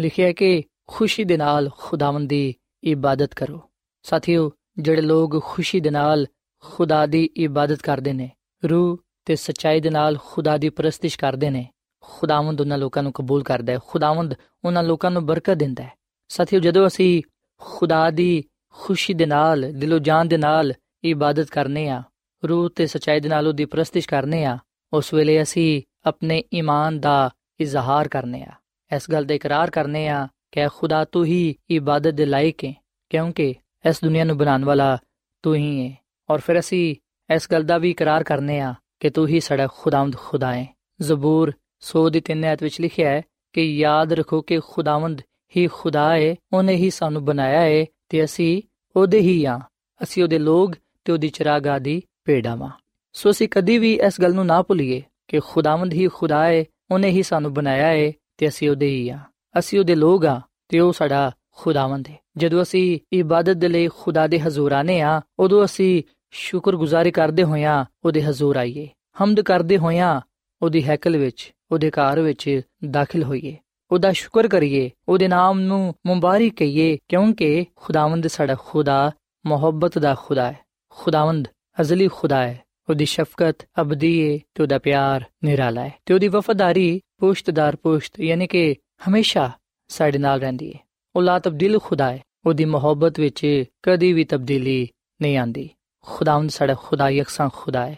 ਲਿਖਿਆ 0.00 0.26
ਹੈ 0.26 0.32
ਕਿ 0.32 0.64
ਖੁਸ਼ੀ 0.86 1.24
ਦੇ 1.24 1.36
ਨਾਲ 1.36 1.70
ਖੁਦਾਵੰਦ 1.78 2.28
ਦੀ 2.28 2.54
ਇਬਾਦਤ 2.84 3.34
ਕਰੋ। 3.34 3.60
ਸਾਥੀਓ, 4.02 4.50
ਜਿਹੜੇ 4.78 5.02
ਲੋਕ 5.02 5.44
ਖੁਸ਼ੀ 5.44 5.80
ਦੇ 5.80 5.90
ਨਾਲ 5.90 6.26
ਖੁਦਾ 6.60 7.06
ਦੀ 7.06 7.30
ਇਬਾਦਤ 7.36 7.82
ਕਰਦੇ 7.82 8.12
ਨੇ, 8.12 8.30
ਰੂਹ 8.64 8.98
ਤੇ 9.24 9.36
ਸਚਾਈ 9.36 9.80
ਦੇ 9.80 9.90
ਨਾਲ 9.90 10.18
ਖੁਦਾ 10.24 10.56
ਦੀ 10.56 10.68
ਪ੍ਰਸਤਿਸ਼ 10.68 11.18
ਕਰਦੇ 11.18 11.50
ਨੇ, 11.50 11.68
ਖੁਦਾਵੰਦ 12.00 12.60
ਉਹਨਾਂ 12.60 12.78
ਲੋਕਾਂ 12.78 13.02
ਨੂੰ 13.02 13.12
ਕਬੂਲ 13.12 13.42
ਕਰਦਾ 13.42 13.72
ਹੈ, 13.72 13.78
ਖੁਦਾਵੰਦ 13.86 14.34
ਉਹਨਾਂ 14.64 14.82
ਲੋਕਾਂ 14.82 15.10
ਨੂੰ 15.10 15.26
ਬਰਕਤ 15.26 15.54
ਦਿੰਦਾ 15.54 15.82
ਹੈ। 15.84 15.92
ਸਾਥੀਓ, 16.28 16.60
ਜਦੋਂ 16.60 16.86
ਅਸੀਂ 16.86 17.22
ਖੁਦਾ 17.60 18.10
ਦੀ 18.10 18.44
ਖੁਸ਼ੀ 18.72 19.14
ਦੇ 19.14 19.26
ਨਾਲ, 19.26 19.72
ਦਿਲੋਂ 19.72 19.98
ਜਾਨ 19.98 20.28
ਦੇ 20.28 20.36
ਨਾਲ 20.36 20.74
ਇਬਾਦਤ 21.04 21.48
ਕਰਨੇ 21.50 21.88
ਆ, 21.88 22.02
ਰੂਹ 22.48 22.70
ਤੇ 22.70 22.86
ਸਚਾਈ 22.86 23.20
ਦੇ 23.20 23.28
ਨਾਲ 23.28 23.48
ਉਹਦੀ 23.48 23.64
ਪ੍ਰਸਤਿਸ਼ 23.64 24.08
ਕਰਨੇ 24.08 24.44
ਆ, 24.44 24.58
ਉਸ 24.92 25.14
ਵੇਲੇ 25.14 25.42
ਅਸੀਂ 25.42 25.82
ਆਪਣੇ 26.04 26.44
ਈਮਾਨ 26.54 27.00
ਦਾ 27.00 27.30
ਇਜ਼ਹਾਰ 27.60 28.08
ਕਰਨੇ 28.08 28.44
ਆ। 28.44 28.52
ਇਸ 28.96 29.10
ਗੱਲ 29.10 29.24
ਦਾ 29.24 29.34
ਇਕਰਾਰ 29.34 29.70
ਕਰਨੇ 29.70 30.08
ਆ 30.08 30.28
ਕਿ 30.52 30.68
ਖੁਦਾ 30.68 31.04
ਤੂੰ 31.04 31.24
ਹੀ 31.24 31.54
ਇਬਾਦਤ 31.70 32.10
ਦੇ 32.10 32.24
ਲਾਇਕ 32.24 32.64
ਹੈ 32.64 32.74
ਕਿਉਂਕਿ 33.10 33.54
ਇਸ 33.88 34.00
ਦੁਨੀਆ 34.04 34.24
ਨੂੰ 34.24 34.36
ਬਣਾਉਣ 34.36 34.64
ਵਾਲਾ 34.64 34.98
ਤੂੰ 35.42 35.54
ਹੀ 35.54 35.86
ਹੈ 35.86 35.96
ਔਰ 36.30 36.38
ਫਿਰ 36.38 36.58
ਅਸੀਂ 36.58 36.96
ਇਸ 37.34 37.48
ਗੱਲ 37.52 37.62
ਦਾ 37.62 37.78
ਵੀ 37.78 37.90
ਇਕਰਾਰ 37.90 38.22
ਕਰਨੇ 38.22 38.60
ਆ 38.60 38.74
ਕਿ 39.00 39.10
ਤੂੰ 39.10 39.28
ਹੀ 39.28 39.40
ਸਾਡਾ 39.40 39.68
ਖੁਦਾਵੰਦ 39.78 40.16
ਖੁਦਾ 40.16 40.54
ਹੈ 40.54 40.76
ਜ਼ਬੂਰ 41.00 41.52
100 41.80 42.10
ਦੀ 42.10 42.22
3 42.32 42.42
ਆਇਤ 42.44 42.62
ਵਿੱਚ 42.62 42.80
ਲਿਖਿਆ 42.80 43.10
ਹੈ 43.10 43.22
ਕਿ 43.52 43.62
ਯਾਦ 43.76 44.12
ਰੱਖੋ 44.12 44.40
ਕਿ 44.40 44.60
ਖੁਦਾਵੰਦ 44.60 45.22
ਹੀ 45.56 45.66
ਖੁਦਾ 45.66 46.16
ਹੈ 46.16 46.36
ਉਹਨੇ 46.52 46.74
ਹੀ 46.74 46.90
ਸਾਨੂੰ 46.90 47.24
ਬਣਾਇਆ 47.24 47.60
ਹੈ 47.60 47.86
ਤੇ 48.08 48.24
ਅਸੀਂ 48.24 48.62
ਉਹਦੇ 48.96 49.20
ਹੀ 49.20 49.44
ਆ। 49.44 49.60
ਅਸੀਂ 50.02 50.22
ਉਹਦੇ 50.22 50.38
ਲੋਕ 50.38 50.74
ਤੇ 51.04 51.12
ਉਹਦੀ 51.12 51.28
ਚਰਾਗਾਹ 51.28 51.80
ਦੀ 51.80 52.02
ਭੇਡਾਂ 52.24 52.56
ਵਾਂ। 52.56 52.70
ਸੋ 53.12 53.30
ਅਸੀਂ 53.30 53.48
ਕਦੀ 53.48 53.78
ਵੀ 53.78 53.94
ਇਸ 53.94 54.20
ਗੱਲ 54.20 54.34
ਨੂੰ 54.34 54.46
ਨਾ 54.46 54.62
ਭੁੱਲੀਏ 54.62 55.02
ਕਿ 55.28 55.40
ਖੁਦਾਵੰਦ 55.40 55.92
ਹੀ 55.92 56.08
ਖੁਦਾ 56.08 56.46
ਹੈ 56.46 56.64
ਉਹਨੇ 56.90 57.10
ਹੀ 57.10 57.22
ਸਾਨੂੰ 57.22 57.54
ਬਣਾਇਆ 57.54 57.86
ਹੈ 57.86 58.12
ਤੇ 58.38 58.48
ਅਸੀਂ 58.48 58.70
ਉਹਦੇ 58.70 58.86
ਹੀ 58.86 59.08
ਆ। 59.08 59.18
ਅਸੀਂ 59.58 59.78
ਉਹਦੇ 59.78 59.94
ਲੋਕ 59.94 60.26
ਆ 60.26 60.40
ਤੇ 60.68 60.80
ਉਹ 60.80 60.92
ਸਾਡਾ 60.92 61.32
ਖੁਦਾਵੰਦ 61.56 62.08
ਹੈ 62.08 62.16
ਜਦੋਂ 62.36 62.62
ਅਸੀਂ 62.62 63.00
ਇਬਾਦਤ 63.12 63.54
ਦੇ 63.54 63.68
ਲਈ 63.68 63.88
ਖੁਦਾ 63.88 64.26
ਦੇ 64.26 64.40
ਹਜ਼ੂਰ 64.40 64.72
ਆਨੇ 64.72 65.00
ਆ, 65.00 65.20
ਉਦੋਂ 65.38 65.64
ਅਸੀਂ 65.64 66.02
ਸ਼ੁਕਰਗੁਜ਼ਾਰੀ 66.30 67.10
ਕਰਦੇ 67.10 67.44
ਹੋਇਆਂ 67.44 67.84
ਉਹਦੇ 68.04 68.22
ਹਜ਼ੂਰ 68.22 68.56
ਆਈਏ। 68.56 68.88
ਹਮਦ 69.24 69.40
ਕਰਦੇ 69.40 69.78
ਹੋਇਆਂ 69.78 70.20
ਉਹਦੀ 70.62 70.84
ਹੈਕਲ 70.84 71.16
ਵਿੱਚ, 71.16 71.52
ਉਹਦੇ 71.70 71.90
ਘਰ 71.90 72.20
ਵਿੱਚ 72.20 72.60
ਦਾਖਲ 72.90 73.22
ਹੋਈਏ। 73.22 73.56
ਉਹਦਾ 73.90 74.12
ਸ਼ੁਕਰ 74.12 74.48
ਕਰੀਏ, 74.48 74.90
ਉਹਦੇ 75.08 75.28
ਨਾਮ 75.28 75.60
ਨੂੰ 75.60 75.94
ਮੁਬਾਰਕ 76.06 76.52
ਕਹੀਏ, 76.56 76.98
ਕਿਉਂਕਿ 77.08 77.66
ਖੁਦਾਵੰਦ 77.76 78.26
ਸਾਡਾ 78.26 78.56
ਖੁਦਾ, 78.58 79.12
ਮੁਹੱਬਤ 79.46 79.98
ਦਾ 79.98 80.14
ਖੁਦਾ 80.14 80.52
ਹੈ 80.52 80.58
ਖੁਦਾਵੰਦ, 80.90 81.48
ਅਜ਼ਲੀ 81.80 82.08
ਖੁਦਾ 82.08 82.42
ਹੈ 82.42 82.60
ਉਹਦੀ 82.88 83.04
ਸ਼ਫਕਤ 83.04 83.68
ਅਬਦੀ 83.80 84.32
ਹੈ 84.32 84.38
ਤੇ 84.54 84.62
ਉਹਦਾ 84.62 84.78
ਪਿਆਰ 84.78 85.24
ਨਿਰਾਲਾ 85.44 85.84
ਹੈ 85.84 85.94
ਤੇ 86.06 86.14
ਉਹਦੀ 86.14 86.28
ਵਫਾਦਾਰੀ 86.28 87.00
ਪੁਸ਼ਤਦਾਰ 87.18 87.76
ਪੁਸ਼ਤ, 87.76 88.20
ਯਾਨੀ 88.20 88.46
ਕਿ 88.46 88.76
ਹਮੇਸ਼ਾ 89.08 89.50
ਸਾਡੇ 89.88 90.18
ਨਾਲ 90.18 90.40
ਰਹਿੰਦੀ 90.40 90.72
ਹੈ। 90.72 90.88
ਉਹ 91.16 91.22
ਲਾ 91.22 91.38
ਤਬਦੀਲ 91.38 91.78
ਖੁਦਾ 91.78 92.12
ਹੈ। 92.12 92.22
ਉਹਦੀ 92.46 92.64
ਮੁਹੱਬਤ 92.64 93.20
ਵਿੱਚ 93.20 93.64
ਕਦੀ 93.82 94.12
ਵੀ 94.12 94.24
ਤਬਦੀਲੀ 94.24 94.88
ਨਹੀਂ 95.22 95.36
ਆਂਦੀ 95.36 95.70
ਖੁਦਾਵੰਦ 96.02 96.50
ਸਾਡਾ 96.50 96.74
ਖੁਦਾ, 96.74 97.10
ਯਕਸਾਂ 97.10 97.50
ਖੁਦਾ 97.52 97.86
ਹੈ। 97.86 97.96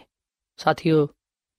ਸਾਥੀਓ, 0.57 1.07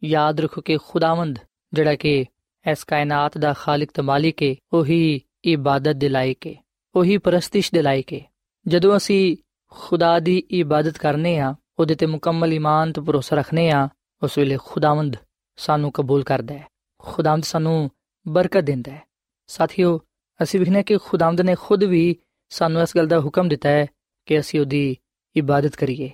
ਯਾਦ 0.05 0.41
ਰੱਖੋ 0.41 0.61
ਕਿ 0.61 0.79
ਖੁਦਾਵੰਦ, 0.89 1.39
ਜਿਹੜਾ 1.73 1.95
ਕਿ 1.95 2.25
ਇਸ 2.71 2.85
ਕਾਇਨਾਤ 2.85 3.39
ਦਾ 3.39 3.53
ਖਾਲਕ 3.53 3.89
ਤੇ 3.95 4.03
ਮਾਲਿਕ 4.03 4.43
ਹੈ, 4.43 4.55
ਉਹੀ 4.73 5.21
ਇਬਾਦਤ 5.45 5.93
ਦੇ 5.93 6.09
ਲਾਇਕ 6.09 6.47
ਹੈ। 6.47 6.55
ਉਹੀ 6.95 7.19
ਪ੍ਰਸਤਿਸ਼ 7.19 7.75
ਦੇ 7.75 7.83
ਲਾਇਕ 7.83 8.13
ਹੈ। 8.13 8.33
ਜਦੋਂ 8.69 8.97
ਅਸੀਂ 8.97 9.37
ਖੁਦਾ 9.71 10.19
ਦੀ 10.19 10.39
ਇਬਾਦਤ 10.51 10.99
ਕਰਨੇ 10.99 11.39
ਆ 11.39 11.55
ਉਹਦੇ 11.83 11.95
ਤੇ 11.95 12.07
ਮੁਕੰਮਲ 12.07 12.53
ਈਮਾਨ 12.53 12.93
ਤੇ 12.93 13.01
ਭਰੋਸਾ 13.01 13.37
ਰੱਖਨੇ 13.37 13.71
ਆ, 13.71 13.89
ਉਸ 14.23 14.39
ਵੇਲੇ 14.39 14.59
ਖੁਦਾਵੰਦ 14.65 15.17
ਸਾਨੂੰ 15.57 15.93
ਕਬੂਲ 15.93 16.23
ਕਰਦਾ 16.23 16.55
ਹੈ। 16.55 16.67
ਖੁਦਾਵੰਦ 16.99 17.43
ਸਾਨੂੰ 17.43 17.91
ਬਰਕਤ 18.29 18.61
ਦਿੰਦਾ 18.61 18.93
ਹੈ। 18.93 19.03
ਸਾਥੀਓ, 19.47 20.01
ਅਸੀਂ 20.43 20.61
ਵਿਖਨੇ 20.61 20.83
ਕਿ 20.83 20.99
ਖੁਦਾਵੰਦ 20.99 21.41
ਨੇ 21.41 21.55
ਖੁਦ 21.61 21.85
ਵੀ 21.85 22.17
ਸਾਨੂੰ 22.49 22.83
ਇਸ 22.83 22.97
ਗੱਲ 22.97 23.07
ਦਾ 23.07 23.21
ਹੁਕਮ 23.21 23.49
ਦਿੱਤਾ 23.49 23.69
ਹੈ 23.69 23.87
ਕਿ 24.27 24.41
ਅਸੀਂ 24.41 24.61
ਉਹਦੀ 24.61 24.97
ਇਬਾਦਤ 25.37 25.77
ਕਰੀਏ। 25.77 26.11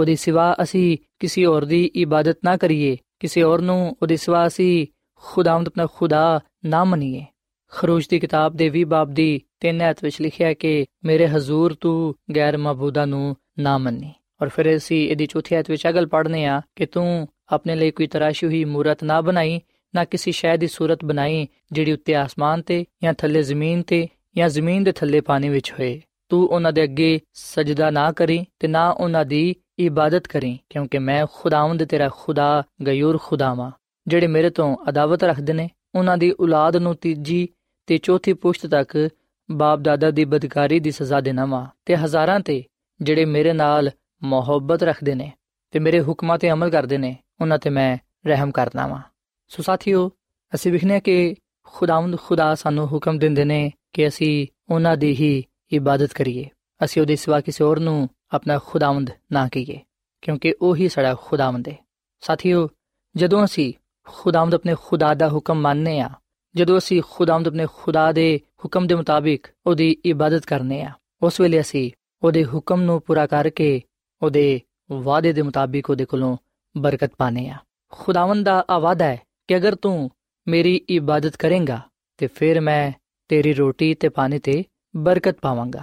ਉਹਦੇ 0.00 0.16
ਸਿਵਾ 0.16 0.56
ਅਸੀਂ 0.62 0.98
ਕਿਸੇ 1.18 1.46
ਹੋਰ 1.46 1.64
ਦੀ 1.64 1.84
ਇਬਾਦਤ 1.84 2.38
ਨਾ 2.44 2.56
ਕਰੀਏ। 2.56 2.96
ਕਿਸੇ 3.20 3.42
ਹੋਰ 3.42 3.60
ਨੂੰ 3.60 3.96
ਉਹਦੇ 4.02 4.16
ਸਿਵਾ 4.16 4.46
ਅਸੀਂ 4.46 4.86
ਖੁਦਾਵੰਦ 5.14 5.66
ਆਪਣਾ 5.66 5.86
ਖੁਦਾ 5.94 6.40
ਨਾ 6.64 6.84
ਮੰਨੀਏ। 6.84 7.26
ਖਰੂਜ 7.68 8.08
ਦੀ 8.08 8.20
ਕਿਤਾਬ 8.20 8.56
ਦੇ 8.56 8.68
20 8.68 8.84
ਬਾਬ 8.84 9.10
ਦੀ 9.10 9.42
3 9.60 9.80
ਐਤ 9.80 10.04
ਵਿੱਚ 10.04 10.20
ਲਿਖਿਆ 10.20 10.48
ਹੈ 10.48 10.54
ਕਿ 10.54 10.86
ਮੇਰੇ 11.04 11.28
ਹਜ਼ੂਰ 11.28 11.74
ਤੂੰ 11.74 12.14
ਗੈਰ 12.36 12.56
ਮਬੂਦਾ 12.56 13.04
ਨੂੰ 13.04 13.36
ਨਾ 13.58 13.78
ਮੰਨੀ। 13.78 14.14
ਔਰ 14.42 14.48
ਫਿਰ 14.48 14.76
ਅਸੀਂ 14.76 15.08
ਇਹਦੀ 15.08 15.26
ਚੌਥੀ 15.26 15.54
ਐਤ 15.54 15.70
ਵਿੱਚ 15.70 15.86
ਅਗਲ 15.88 16.06
ਪੜ੍ਹਨੇ 16.06 16.44
ਆ 16.46 16.60
ਕਿ 16.76 16.86
ਤੂੰ 16.86 17.28
ਆਪਣੇ 17.52 17.74
ਲਈ 17.76 17.90
ਕੋਈ 17.90 18.06
ਤਰਾਸ਼ੀ 18.06 18.46
ਹੋਈ 18.46 18.64
ਮੂਰਤ 18.64 19.04
ਨਾ 19.04 19.20
ਬਣਾਈ, 19.20 19.60
ਨਾ 19.94 20.04
ਕਿਸੇ 20.04 20.32
ਸ਼ੈ 20.32 20.56
ਦੀ 20.56 20.66
ਸੂਰਤ 20.66 21.04
ਬਣਾਈ 21.04 21.46
ਜਿਹੜੀ 21.72 21.92
ਉੱਤੇ 21.92 22.14
ਆਸਮਾਨ 22.14 22.62
ਤੇ 22.62 22.84
ਜਾਂ 23.02 23.12
ਥੱਲੇ 23.14 23.42
ਜ਼ਮੀਨ 23.42 23.82
ਤੇ 23.82 24.06
ਜਾਂ 24.36 24.48
ਜ਼ਮੀਨ 24.48 24.84
ਦੇ 24.84 24.92
ਥੱਲੇ 24.92 25.20
ਪਾਣੀ 25.20 25.48
ਵਿੱਚ 25.48 25.72
ਹੋਏ। 25.72 26.00
ਤੂੰ 26.30 26.46
ਉਹਨਾਂ 26.46 26.72
ਦੇ 26.72 26.82
ਅੱਗੇ 26.82 27.20
ਸਜਦਾ 27.34 27.90
ਨਾ 27.90 28.10
ਕਰੀ 28.12 28.44
ਤੇ 28.60 28.68
ਨਾ 28.68 28.88
ਉਹਨਾਂ 28.90 29.24
ਦੀ 29.24 29.54
ਇਬਾਦਤ 29.78 30.26
ਕਰੀ, 30.26 30.58
ਕਿਉਂਕਿ 30.70 30.98
ਮੈਂ 30.98 31.26
ਖੁਦਾਵੰਦ 31.34 31.84
ਤੇਰਾ 31.84 32.08
ਖੁਦਾ, 32.08 32.62
ਗਯੂਰ 32.86 33.18
ਖੁਦਾਵਾ 33.22 33.70
ਜਿਹੜੇ 34.06 34.26
ਮੇਰੇ 34.26 34.50
ਤੋਂ 34.50 34.76
ਅਦਾਵਤ 34.88 35.24
ਰੱਖਦੇ 35.24 35.52
ਨੇ, 35.52 35.68
ਉਹਨਾਂ 35.94 36.16
ਦੀ 36.18 36.32
ਔਲਾਦ 36.40 36.76
ਨੂੰ 36.76 36.94
ਤੀਜੀ 36.96 37.48
ਤੇ 37.88 37.98
ਚੌਥੀ 37.98 38.32
ਪੁਸ਼ਤ 38.32 38.66
ਤੱਕ 38.66 39.08
ਬਾਪ 39.48 39.80
ਦਾਦਾ 39.80 40.10
ਦੀ 40.10 40.24
ਬਦਕਾਰੀ 40.24 40.80
ਦੀ 40.80 40.90
ਸਜ਼ਾ 40.90 41.20
ਦੇਣਾ 41.20 41.44
ਵਾ। 41.46 41.66
ਤੇ 41.86 41.96
ਹਜ਼ਾਰਾਂ 41.96 42.38
ਤੇ 42.40 42.62
ਜਿਹੜੇ 43.00 43.24
ਮੇਰੇ 43.24 43.52
ਨਾਲ 43.52 43.90
ਮੁਹੱਬਤ 44.22 44.82
ਰੱਖਦੇ 44.82 45.14
ਨੇ 45.14 45.32
ਤੇ 45.70 45.78
ਮੇਰੇ 45.78 46.02
ਹੁਕਮਾਂ 46.02 46.38
ਤੇ 46.38 46.50
ਅਮਲ 46.50 46.70
ਕਰਦੇ 46.70 46.98
ਨੇ, 46.98 47.16
ਉਹਨਾਂ 47.40 47.58
ਤੇ 47.58 47.70
ਮੈਂ 47.70 47.98
ਰਹਿਮ 48.26 48.50
ਕਰਨਾ 48.50 48.86
ਵਾ। 48.86 49.00
ਸੋ 49.48 49.62
ਸਾਥੀਓ, 49.62 50.10
ਅਸੀਂ 50.54 50.72
ਵਿਖਨੇ 50.72 51.00
ਕਿ 51.00 51.34
ਖੁਦਾਵੰਦ 51.66 52.18
ਖੁਦਾ 52.18 52.54
ਸਾਨੂੰ 52.54 52.86
ਹੁਕਮ 52.86 53.18
ਦਿੰਦੇ 53.18 53.44
ਨੇ 53.44 53.72
ਕਿ 53.92 54.08
ਅਸੀਂ 54.08 54.46
ਉਹਨਾਂ 54.70 54.96
ਦੀ 54.96 55.12
ਹੀ 55.12 55.44
ਇਬਾਦਤ 55.72 56.12
ਕਰੀਏ। 56.12 56.48
ਅਸੀਂ 56.84 57.02
ਉਹਦੇ 57.02 57.16
ਸਿਵਾ 57.16 57.40
ਕਿਸੇ 57.40 57.64
ਹੋਰ 57.64 57.80
ਨੂੰ 57.80 58.08
ਆਪਣਾ 58.32 58.58
ਖੁਦਾਵੰਦ 58.66 59.10
ਨਾ 59.32 59.48
ਕਹੀਏ, 59.48 59.80
ਕਿਉਂਕਿ 60.22 60.54
ਉਹ 60.62 60.76
ਹੀ 60.76 60.88
ਸਾਡਾ 60.88 61.14
ਖੁਦਾਵੰਦ 61.14 61.68
ਹੈ 61.68 61.76
ਸਾਥੀਓ, 62.20 62.68
ਜਦੋਂ 63.16 63.44
ਅਸੀਂ 63.44 63.72
ਖੁਦਾਵੰਦ 64.08 64.54
ਆਪਣੇ 64.54 64.74
ਖੁਦਾ 64.82 65.14
ਦਾ 65.14 65.28
ਹੁਕਮ 65.28 65.60
ਮੰਨਨੇ 65.60 66.00
ਆ 66.00 66.10
ਜਦੋਂ 66.54 66.78
ਅਸੀਂ 66.78 67.02
ਖੁਦਾਵੰਦ 67.10 67.48
ਆਪਣੇ 67.48 67.66
ਖੁਦਾ 67.74 68.12
ਦੇ 68.12 68.40
ਹੁਕਮ 68.64 68.86
ਦੇ 68.86 68.94
ਮੁਤਾਬਿਕ 68.94 69.46
ਉਹਦੀ 69.66 69.96
ਇਬਾਦਤ 70.04 70.46
ਕਰਨੇ 70.46 70.82
ਆ 70.82 70.90
ਉਸ 71.22 71.40
ਵੇਲੇ 71.40 71.60
ਅਸੀਂ 71.60 71.90
ਉਹਦੇ 72.22 72.44
ਹੁਕਮ 72.44 72.80
ਨੂੰ 72.80 73.00
ਪੂਰਾ 73.00 73.26
ਕਰਕੇ 73.26 73.82
ਉਹਦੇ 74.22 74.60
ਵਾਅਦੇ 74.92 75.32
ਦੇ 75.32 75.42
ਮੁਤਾਬਿਕ 75.42 75.90
ਉਹਦੇ 75.90 76.04
ਕੋਲੋਂ 76.04 76.36
ਬਰਕਤ 76.76 77.12
ਪਾਣੇ 77.18 77.48
ਆ 77.48 77.56
ਖੁਦਾਵੰਦ 77.92 78.44
ਦਾ 78.44 78.64
ਆਵਾਦਾ 78.70 79.04
ਹੈ 79.04 79.22
ਕਿ 79.48 79.56
ਅਗਰ 79.56 79.74
ਤੂੰ 79.74 80.10
ਮੇਰੀ 80.48 80.76
ਇਬਾਦਤ 80.88 81.36
ਕਰੇਂਗਾ, 81.36 81.80
ਤੇ 82.16 82.26
ਫਿਰ 82.26 82.60
ਮੈਂ 82.60 82.92
ਤੇਰੀ 83.28 83.52
ਰੋਟੀ 83.52 83.94
ਤੇ 83.94 84.08
ਪਾਣੀ 84.08 84.38
ਤੇ 84.38 84.64
ਬਰਕਤ 84.96 85.38
ਪਾਵਾਂਗਾ। 85.40 85.82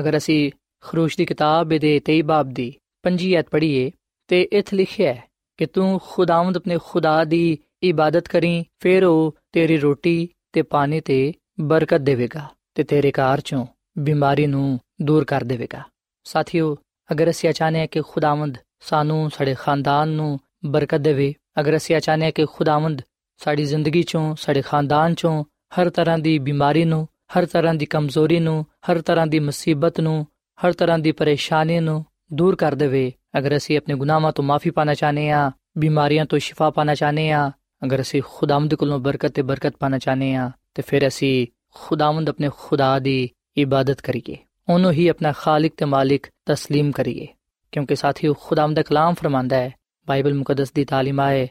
ਅਗਰ 0.00 0.16
ਅਸੀਂ 0.16 0.50
ਖਰੂਸ਼ 0.80 1.16
ਦੀ 1.16 1.24
ਕਿਤਾਬ 1.24 1.68
ਦੇ 1.68 2.00
23 2.00 2.22
ਬਾਬ 2.22 2.48
ਦੀ 2.48 2.74
ਪੰਜੀ 3.02 3.34
ਐਤ 3.34 3.48
ਪੜ੍ਹੀਏ, 3.48 3.90
ਤੇ 4.28 4.42
ਇਥੇ 4.42 4.76
ਲਿਖਿਆ 4.76 5.12
ਹੈ 5.14 5.22
ਕਿ 5.56 5.66
ਤੂੰ 5.66 6.00
ਖੁਦਾਵੰਦ 6.02 6.56
ਆਪਣੇ 6.56 6.78
ਖੁਦਾ 6.84 7.24
ਦੀ 7.24 7.58
ਇਬਾਦਤ 7.82 8.28
ਕਰੀ, 8.28 8.64
ਫਿਰ 8.80 9.04
ਉਹ 9.04 9.36
ਤੇਰੀ 9.52 9.76
ਰੋਟੀ 9.76 10.28
ਤੇ 10.52 10.62
ਪਾਣੀ 10.62 11.00
ਤੇ 11.00 11.32
ਬਰਕਤ 11.60 12.00
ਦੇਵੇਗਾ 12.00 12.48
ਤੇ 12.74 12.82
ਤੇਰੇ 12.82 13.12
ਘਰ 13.12 13.40
ਚੋਂ 13.40 13.66
ਬਿਮਾਰੀ 13.98 14.46
ਨੂੰ 14.46 14.78
ਦੂਰ 15.02 15.24
ਕਰ 15.24 15.44
ਦੇਵੇਗਾ। 15.44 15.82
ਸਾਥੀਓ 16.24 16.76
ਅਗਰ 17.12 17.30
ਅਸੀਂ 17.30 17.52
ਚਾਹਨੇ 17.52 17.80
ਹਾਂ 17.80 17.86
ਕਿ 17.86 18.02
ਖੁਦਾਵੰਦ 18.08 18.58
ਸਾਨੂੰ, 18.80 19.30
ਸਾਡੇ 19.30 19.54
ਖਾਨਦਾਨ 19.54 20.08
ਨੂੰ 20.08 20.38
ਬਰਕਤ 20.64 20.98
ਦੇਵੇ, 20.98 21.34
ਅਗਰ 21.60 21.76
ਅਸੀਂ 21.76 22.00
ਚਾਹਨੇ 22.00 22.24
ਹਾਂ 22.24 22.32
ਕਿ 22.32 22.46
ਖੁਦਾਵੰਦ 22.46 23.02
ਸਾਡੀ 23.38 23.64
ਜ਼ਿੰਦਗੀ 23.64 24.02
ਚੋਂ, 24.02 24.36
ਸਾਡੇ 24.36 24.62
ਖਾਨਦਾਨ 24.62 25.14
ਚੋਂ 25.14 25.44
ਹਰ 25.80 25.90
ਤਰ੍ਹਾਂ 25.90 26.18
ਦੀ 26.18 26.38
ਬਿਮਾਰੀ 26.38 26.84
ਨੂੰ, 26.84 27.08
ਹਰ 27.38 27.46
ਤਰ੍ਹਾਂ 27.46 27.74
ਦੀ 27.74 27.86
ਕਮਜ਼ੋਰੀ 27.86 28.40
ਨੂੰ, 28.40 28.66
ਹਰ 28.90 29.02
ਤਰ੍ਹਾਂ 29.02 29.26
ਦੀ 29.26 29.38
ਮੁਸੀਬਤ 29.38 30.00
ਨੂੰ, 30.00 30.26
ਹਰ 30.66 30.72
ਤਰ੍ਹਾਂ 30.72 30.98
ਦੀ 30.98 31.12
ਪਰੇਸ਼ਾਨੀ 31.12 31.80
ਨੂੰ 31.80 32.04
ਦੂਰ 32.32 32.56
ਕਰ 32.56 32.74
ਦੇਵੇ। 32.74 33.12
ਅਗਰ 33.38 33.56
ਅਸੀਂ 33.56 33.78
ਆਪਣੇ 33.78 33.94
ਗੁਨਾਹਾਂ 33.94 34.32
ਤੋਂ 34.32 34.44
ਮਾਫੀ 34.44 34.70
ਪਾਣਾ 34.70 34.94
ਚਾਹਨੇ 34.94 35.30
ਆ 35.30 35.50
ਬਿਮਾਰੀਆਂ 35.78 36.24
ਤੋਂ 36.24 36.38
ਸ਼ਿਫਾ 36.38 36.70
ਪਾਣਾ 36.70 36.94
ਚਾਹਨੇ 36.94 37.30
ਆ 37.30 37.52
ਅਗਰ 37.84 38.00
ਅਸੀਂ 38.00 38.22
ਖੁਦਾਵੰਦ 38.26 38.74
ਕੋਲੋਂ 38.74 38.98
ਬਰਕਤ 38.98 39.32
ਤੇ 39.32 39.42
ਬਰਕਤ 39.42 39.74
ਪਾਣਾ 39.78 39.98
ਚਾਹਨੇ 39.98 40.34
ਆ 40.34 40.50
ਤੇ 40.74 40.82
ਫਿਰ 40.86 41.06
ਅਸੀਂ 41.06 41.46
ਖੁਦਾਵੰਦ 41.74 42.28
ਆਪਣੇ 42.28 42.50
ਖੁਦਾ 42.58 42.98
ਦੀ 42.98 43.30
ਇਬਾਦਤ 43.56 44.00
ਕਰੀਏ। 44.00 44.36
ਉਹਨੂੰ 44.69 44.91
ਹੀ 44.91 45.07
ਆਪਣਾ 45.07 45.31
ਖਾਲਕ 45.31 45.73
ਤੇ 45.77 45.85
ਮਾਲਿਕ 45.85 46.27
تسلیم 46.51 46.91
ਕਰੀਏ 46.91 47.27
ਕਿਉਂਕਿ 47.73 47.95
ਸਾਥੀਓ 47.95 48.33
ਖੁਦਾਵੰਦ 48.33 48.75
ਦਾ 48.75 48.81
ਕਲਾਮ 48.81 49.13
ਫਰਮਾਂਦਾ 49.13 49.55
ਹੈ 49.55 49.71
ਬਾਈਬਲ 50.07 50.33
ਮੁਕੱਦਸ 50.33 50.71
ਦੀ 50.71 50.85
ਤਾਲੀਮ 50.85 51.19
ਹੈ 51.19 51.47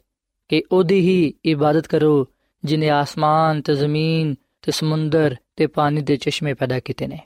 ਕਿ 0.50 0.62
ਉਹਦੀ 0.72 1.00
ਹੀ 1.00 1.32
ਇਬਾਦਤ 1.44 1.86
ਕਰੋ 1.86 2.26
ਜਿਨੇ 2.62 2.88
ਆਸਮਾਨ 2.90 3.60
ਤੇ 3.60 3.74
ਜ਼ਮੀਨ 3.74 4.34
ਤੇ 4.62 4.72
ਸਮੁੰਦਰ 4.72 5.36
ਤੇ 5.56 5.66
ਪਾਣੀ 5.66 6.00
ਦੇ 6.00 6.16
ਚਸ਼ਮੇ 6.16 6.54
ਪੈਦਾ 6.54 6.78
ਕੀਤੇ 6.80 7.06
ਨੇ 7.06 7.18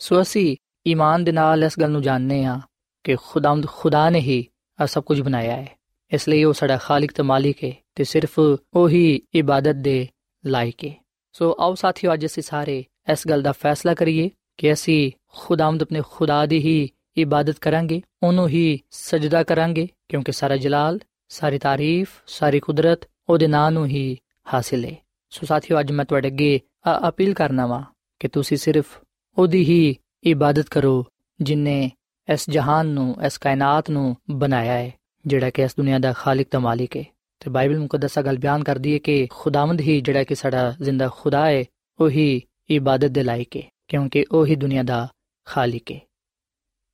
ਸੋ 0.00 0.20
ਅਸੀਂ 0.20 0.56
ਈਮਾਨ 0.86 1.24
ਦੇ 1.24 1.32
ਨਾਲ 1.32 1.64
ਇਸ 1.64 1.78
ਗੱਲ 1.80 1.90
ਨੂੰ 1.90 2.02
ਜਾਣਨੇ 2.02 2.44
ਆ 2.44 2.60
ਕਿ 3.04 3.16
ਖੁਦਾਵੰਦ 3.22 3.66
ਖੁਦਾ 3.66 4.08
ਨੇ 4.10 4.20
ਹੀ 4.20 4.44
ਆ 4.78 4.86
ਸਭ 4.86 5.02
ਕੁਝ 5.02 5.20
ਬਣਾਇਆ 5.20 5.56
ਹੈ 5.56 5.76
ਇਸ 6.12 6.28
ਲਈ 6.28 6.44
ਉਹ 6.44 6.52
ਸਾਡਾ 6.52 6.76
ਖਾਲਕ 6.76 7.12
ਤੇ 7.12 7.22
ਮਾਲਿਕ 7.22 7.64
ਹੈ 7.64 7.72
ਤੇ 7.94 8.04
ਸਿਰਫ 8.04 8.38
ਉਹੀ 8.38 9.20
ਇਬਾਦਤ 9.34 9.76
ਦੇ 9.76 10.06
ਲਾਇਕ 10.44 10.84
ਹੈ 10.84 10.94
ਸੋ 11.34 11.54
ਆਓ 11.60 11.74
ਸਾਥੀਓ 11.74 12.12
ਅੱਜ 12.12 12.26
ਅਸੀਂ 12.26 12.42
ਸਾਰੇ 12.42 12.84
ਇਸ 13.12 13.26
ਗੱਲ 13.28 13.42
ਦਾ 13.42 13.52
ਫੈਸਲਾ 13.52 13.94
ਕਰੀਏ 13.94 14.30
ਕਿ 14.61 14.73
ਅਸੀਂ 14.73 15.11
ਖੁਦਾਵੰਦ 15.27 15.81
ਆਪਣੇ 15.81 16.01
ਖੁਦਾ 16.09 16.45
ਦੀ 16.45 16.57
ਹੀ 16.59 16.89
ਇਬਾਦਤ 17.17 17.59
ਕਰਾਂਗੇ, 17.59 18.01
ਉਹਨੂੰ 18.23 18.47
ਹੀ 18.47 18.79
ਸਜਦਾ 18.91 19.43
ਕਰਾਂਗੇ, 19.43 19.87
ਕਿਉਂਕਿ 20.09 20.31
ਸਾਰਾ 20.31 20.57
ਜਲਾਲ, 20.57 20.99
ਸਾਰੀ 21.29 21.59
ਤਾਰੀਫ, 21.59 22.09
ਸਾਰੀ 22.27 22.59
ਕੁਦਰਤ 22.59 22.99
ਉਹਦੇ 23.29 23.47
ਨਾਂ 23.47 23.71
ਨੂੰ 23.71 23.85
ਹੀ 23.85 24.17
ਹਾਸਿਲ 24.53 24.85
ਹੈ। 24.85 24.95
ਸੋ 25.29 25.45
ਸਾਥੀਓ, 25.45 25.79
ਅੱਜ 25.79 25.91
ਮੈਂ 25.91 26.05
ਤੁਹਾਡੇ 26.05 26.27
ਅੱਗੇ 26.27 26.59
ਅਪੀਲ 27.07 27.33
ਕਰਨਾ 27.33 27.65
ਵਾ 27.65 27.83
ਕਿ 28.19 28.27
ਤੁਸੀਂ 28.27 28.57
ਸਿਰਫ 28.57 28.99
ਉਹਦੀ 29.37 29.63
ਹੀ 29.63 29.95
ਇਬਾਦਤ 30.23 30.69
ਕਰੋ 30.69 31.05
ਜਿਨੇ 31.41 31.91
ਇਸ 32.33 32.49
ਜਹਾਨ 32.49 32.87
ਨੂੰ, 32.87 33.15
ਇਸ 33.25 33.37
ਕਾਇਨਾਤ 33.37 33.89
ਨੂੰ 33.89 34.15
ਬਣਾਇਆ 34.29 34.73
ਹੈ, 34.73 34.93
ਜਿਹੜਾ 35.25 35.49
ਕਿ 35.49 35.61
ਇਸ 35.61 35.75
ਦੁਨੀਆ 35.77 35.99
ਦਾ 35.99 36.13
ਖਾਲਕ 36.13 36.47
ਤੇ 36.51 36.57
ਮਾਲਿਕ 36.57 36.97
ਹੈ। 36.97 37.03
ਤੇ 37.39 37.49
ਬਾਈਬਲ 37.49 37.79
ਮੁਕੱਦਸਾ 37.79 38.21
ਗੱਲ 38.21 38.37
ਬਿਆਨ 38.37 38.63
ਕਰਦੀ 38.63 38.93
ਹੈ 38.93 38.97
ਕਿ 38.97 39.27
ਖੁਦਾਵੰਦ 39.31 39.81
ਹੀ 39.81 40.01
ਜਿਹੜਾ 40.01 40.23
ਕਿ 40.23 40.35
ਸਾਡਾ 40.35 40.73
ਜ਼ਿੰਦਾ 40.81 41.09
ਖੁਦਾ 41.13 41.45
ਹੈ, 41.45 41.63
ਉਹੀ 41.99 42.41
ਇਬਾਦਤ 42.69 43.09
ਦੇ 43.09 43.23
ਲਾਇਕ 43.23 43.57
ਹੈ। 43.57 43.70
ਕਿਉਂਕਿ 43.91 44.23
ਉਹੀ 44.31 44.55
ਦੁਨੀਆ 44.55 44.83
ਦਾ 44.83 45.07
ਖਾਲਿਕ 45.47 45.91
ਹੈ 45.91 45.99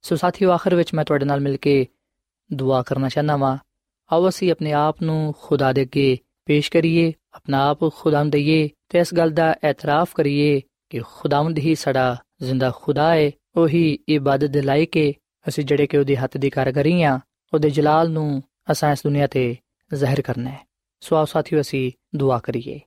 ਸੋ 0.01 0.15
ਸਾਥੀਓ, 0.15 0.51
ਆਖਰ 0.51 0.75
ਵਿੱਚ 0.75 0.93
ਮੈਂ 0.93 1.05
ਤੁਹਾਡੇ 1.05 1.25
ਨਾਲ 1.25 1.39
ਮਿਲ 1.39 1.57
ਕੇ 1.57 1.87
ਦੁਆ 2.53 2.81
ਕਰਨਾ 2.81 3.09
ਚਾਹਨਾ 3.09 3.35
ਵਾਂ। 3.37 3.57
ਆਓ 4.11 4.29
ਅਸੀਂ 4.29 4.51
ਆਪਣੇ 4.51 4.71
ਆਪ 4.71 5.01
ਨੂੰ 5.01 5.33
ਖੁਦਾ 5.41 5.71
ਦੇ 5.73 5.81
ਅੱਗੇ 5.81 6.17
ਪੇਸ਼ 6.45 6.71
ਕਰੀਏ, 6.71 7.13
ਆਪਣਾ 7.33 7.69
ਆਪ 7.69 7.79
ਖੁਦਾ 7.95 8.23
ਨੂੰ 8.23 8.31
ਦਈਏ 8.31 8.69
ਤੇ 8.89 8.99
ਇਸ 8.99 9.13
ਗੱਲ 9.13 9.31
ਦਾ 9.31 9.53
ਇਤਰਾਫ 9.69 10.13
ਕਰੀਏ 10.13 10.61
ਕਿ 10.89 11.01
ਖੁਦਾਵੰਦ 11.13 11.57
ਹੀ 11.57 11.75
ਸਾਡਾ 11.75 12.17
ਜ਼ਿੰਦਾ 12.41 12.71
ਖੁਦਾ 12.75 13.13
ਹੈ 13.15 13.31
ਉਹੀ 13.55 13.99
ਇਬਾਦਤ 14.09 14.49
ਦੇ 14.49 14.61
ਲਾਇਕ 14.61 14.97
ਹੈ 14.97 15.11
ਅਸੀਂ 15.47 15.63
ਜਿਹੜੇ 15.65 15.87
ਕਿ 15.87 15.97
ਉਹਦੇ 15.97 16.15
ਹੱਥ 16.15 16.37
ਦੀ 16.37 16.49
ਕਾਰਗਰੀ 16.49 17.01
ਆ, 17.03 17.19
ਉਹਦੇ 17.53 17.69
ਜਲਾਲ 17.69 18.11
ਨੂੰ 18.11 18.43
ਅਸਾਂ 18.71 18.91
ਇਸ 18.91 19.03
ਦੁਨੀਆ 19.03 19.27
ਤੇ 19.27 19.55
ਜ਼ਾਹਿਰ 19.93 20.21
ਕਰਨਾ 20.21 20.49
ਹੈ 20.49 20.67
ਸੋ 20.99 21.15
ਆਓ 21.15 21.25
ਸਾਥੀਓ, 21.25 21.61
ਅਸੀਂ 21.61 21.91
ਦੁਆ 22.15 22.39
ਕਰੀਏ। 22.39 22.79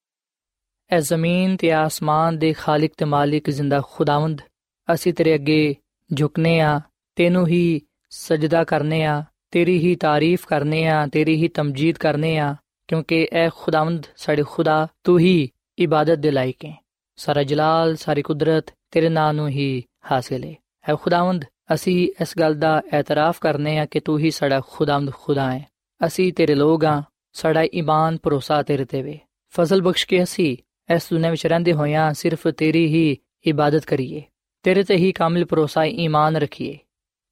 ਐ 0.90 0.98
ਜ਼ਮੀਨ 1.00 1.56
ਤੇ 1.56 1.70
ਆਸਮਾਨ 1.72 2.38
ਦੇ 2.38 2.52
ਖਾਲਕ 2.52 2.92
ਤੇ 2.98 3.04
ਮਾਲਿਕ 3.04 3.50
ਜ਼ਿੰਦਾ 3.50 3.80
ਖੁਦਾਵੰਦ 3.86 4.40
ਅਸੀਂ 4.88 5.12
ਤੇਰੇ 5.14 5.34
ਅੱਗੇ 5.34 5.74
ਝੁਕਨੇ 6.10 6.58
ਆ 6.60 6.80
ਤੈਨੂੰ 7.16 7.46
ਹੀ 7.46 7.80
ਸਜਦਾ 8.12 8.62
ਕਰਨੇ 8.64 9.04
ਆ 9.04 9.22
ਤੇਰੀ 9.50 9.78
ਹੀ 9.78 9.94
ਤਾਰੀਫ 9.96 10.46
ਕਰਨੇ 10.46 10.86
ਆ 10.86 11.06
ਤੇਰੀ 11.06 11.34
ਹੀ 11.36 11.48
ਤਮਜੀਦ 11.48 11.98
ਕਰਨੇ 11.98 12.36
ਆ 12.38 12.54
ਕਿਉਂਕਿ 12.88 13.26
ਐ 13.32 13.48
ਖੁਦਾਵੰਦ 13.54 14.06
ਸਾਡੇ 14.16 14.42
ਖੁਦਾ 14.46 14.86
ਤੂੰ 15.04 15.18
ਹੀ 15.18 15.48
ਇਬਾਦਤ 15.78 16.18
ਦੇ 16.18 16.30
ਲਾਇਕ 16.30 16.64
ਹੈ 16.64 16.74
ਸਾਰਾ 17.18 17.42
ਜਲਾਲ 17.42 17.94
ਸਾਰੀ 17.96 18.22
ਕੁਦਰਤ 18.22 18.70
ਤੇਰੇ 18.90 19.08
ਨਾਂ 19.08 19.32
ਨੂੰ 19.34 19.48
ਹੀ 19.48 19.82
ਹਾਸਿਲ 20.10 20.44
ਹੈ 20.44 20.54
ਐ 20.84 20.94
ਖੁਦਾਵੰਦ 20.94 21.44
ਅਸੀਂ 21.74 21.96
ਇਸ 22.22 22.34
ਗੱਲ 22.38 22.54
ਦਾ 22.54 22.80
ਇਤਰਾਫ 22.94 23.38
ਕਰਨੇ 23.40 23.78
ਆ 23.78 23.84
ਕਿ 23.84 24.00
ਤੂੰ 24.00 24.18
ਹੀ 24.18 24.30
ਸਾਡਾ 24.30 24.60
ਖੁਦਾਵੰਦ 24.68 25.10
ਖੁਦਾ 25.14 25.50
ਹੈ 25.52 25.64
ਅਸੀਂ 26.00 26.32
ਤੇਰੇ 26.32 26.54
ਲੋਕ 26.54 26.84
ਆ 26.84 27.02
ਸਾਡਾ 27.34 27.62
ਈਮਾਨ 27.74 28.16
ਭਰੋਸਾ 28.22 28.62
ਤੇਰੇ 28.62 28.84
ਤੇ 28.84 29.02
ਵੇ 29.02 29.18
ਫਜ਼ਲ 29.54 29.82
ਬਖਸ਼ 29.82 30.06
ਕੇ 30.06 30.22
ਅਸੀਂ 30.22 30.56
ਇਸ 30.90 31.08
ਦੁਨੀਆਂ 31.10 31.30
ਵਿੱਚ 31.30 31.46
ਰਹਿੰਦੇ 31.46 31.72
ਹੋਇਆਂ 31.72 32.12
ਸਿਰਫ 32.14 32.46
ਤੇਰੀ 32.48 32.86
ਹੀ 32.86 33.16
ਇਬਾਦਤ 33.46 33.84
ਕਰੀਏ। 33.84 34.22
ਤੇਰੇ 34.62 34.82
ਤੇ 34.82 34.96
ਹੀ 34.96 35.12
ਕਾਮਿਲ 35.12 35.44
ਭਰੋਸਾ, 35.44 35.84
ਈਮਾਨ 35.84 36.36
ਰੱਖੀਏ, 36.36 36.78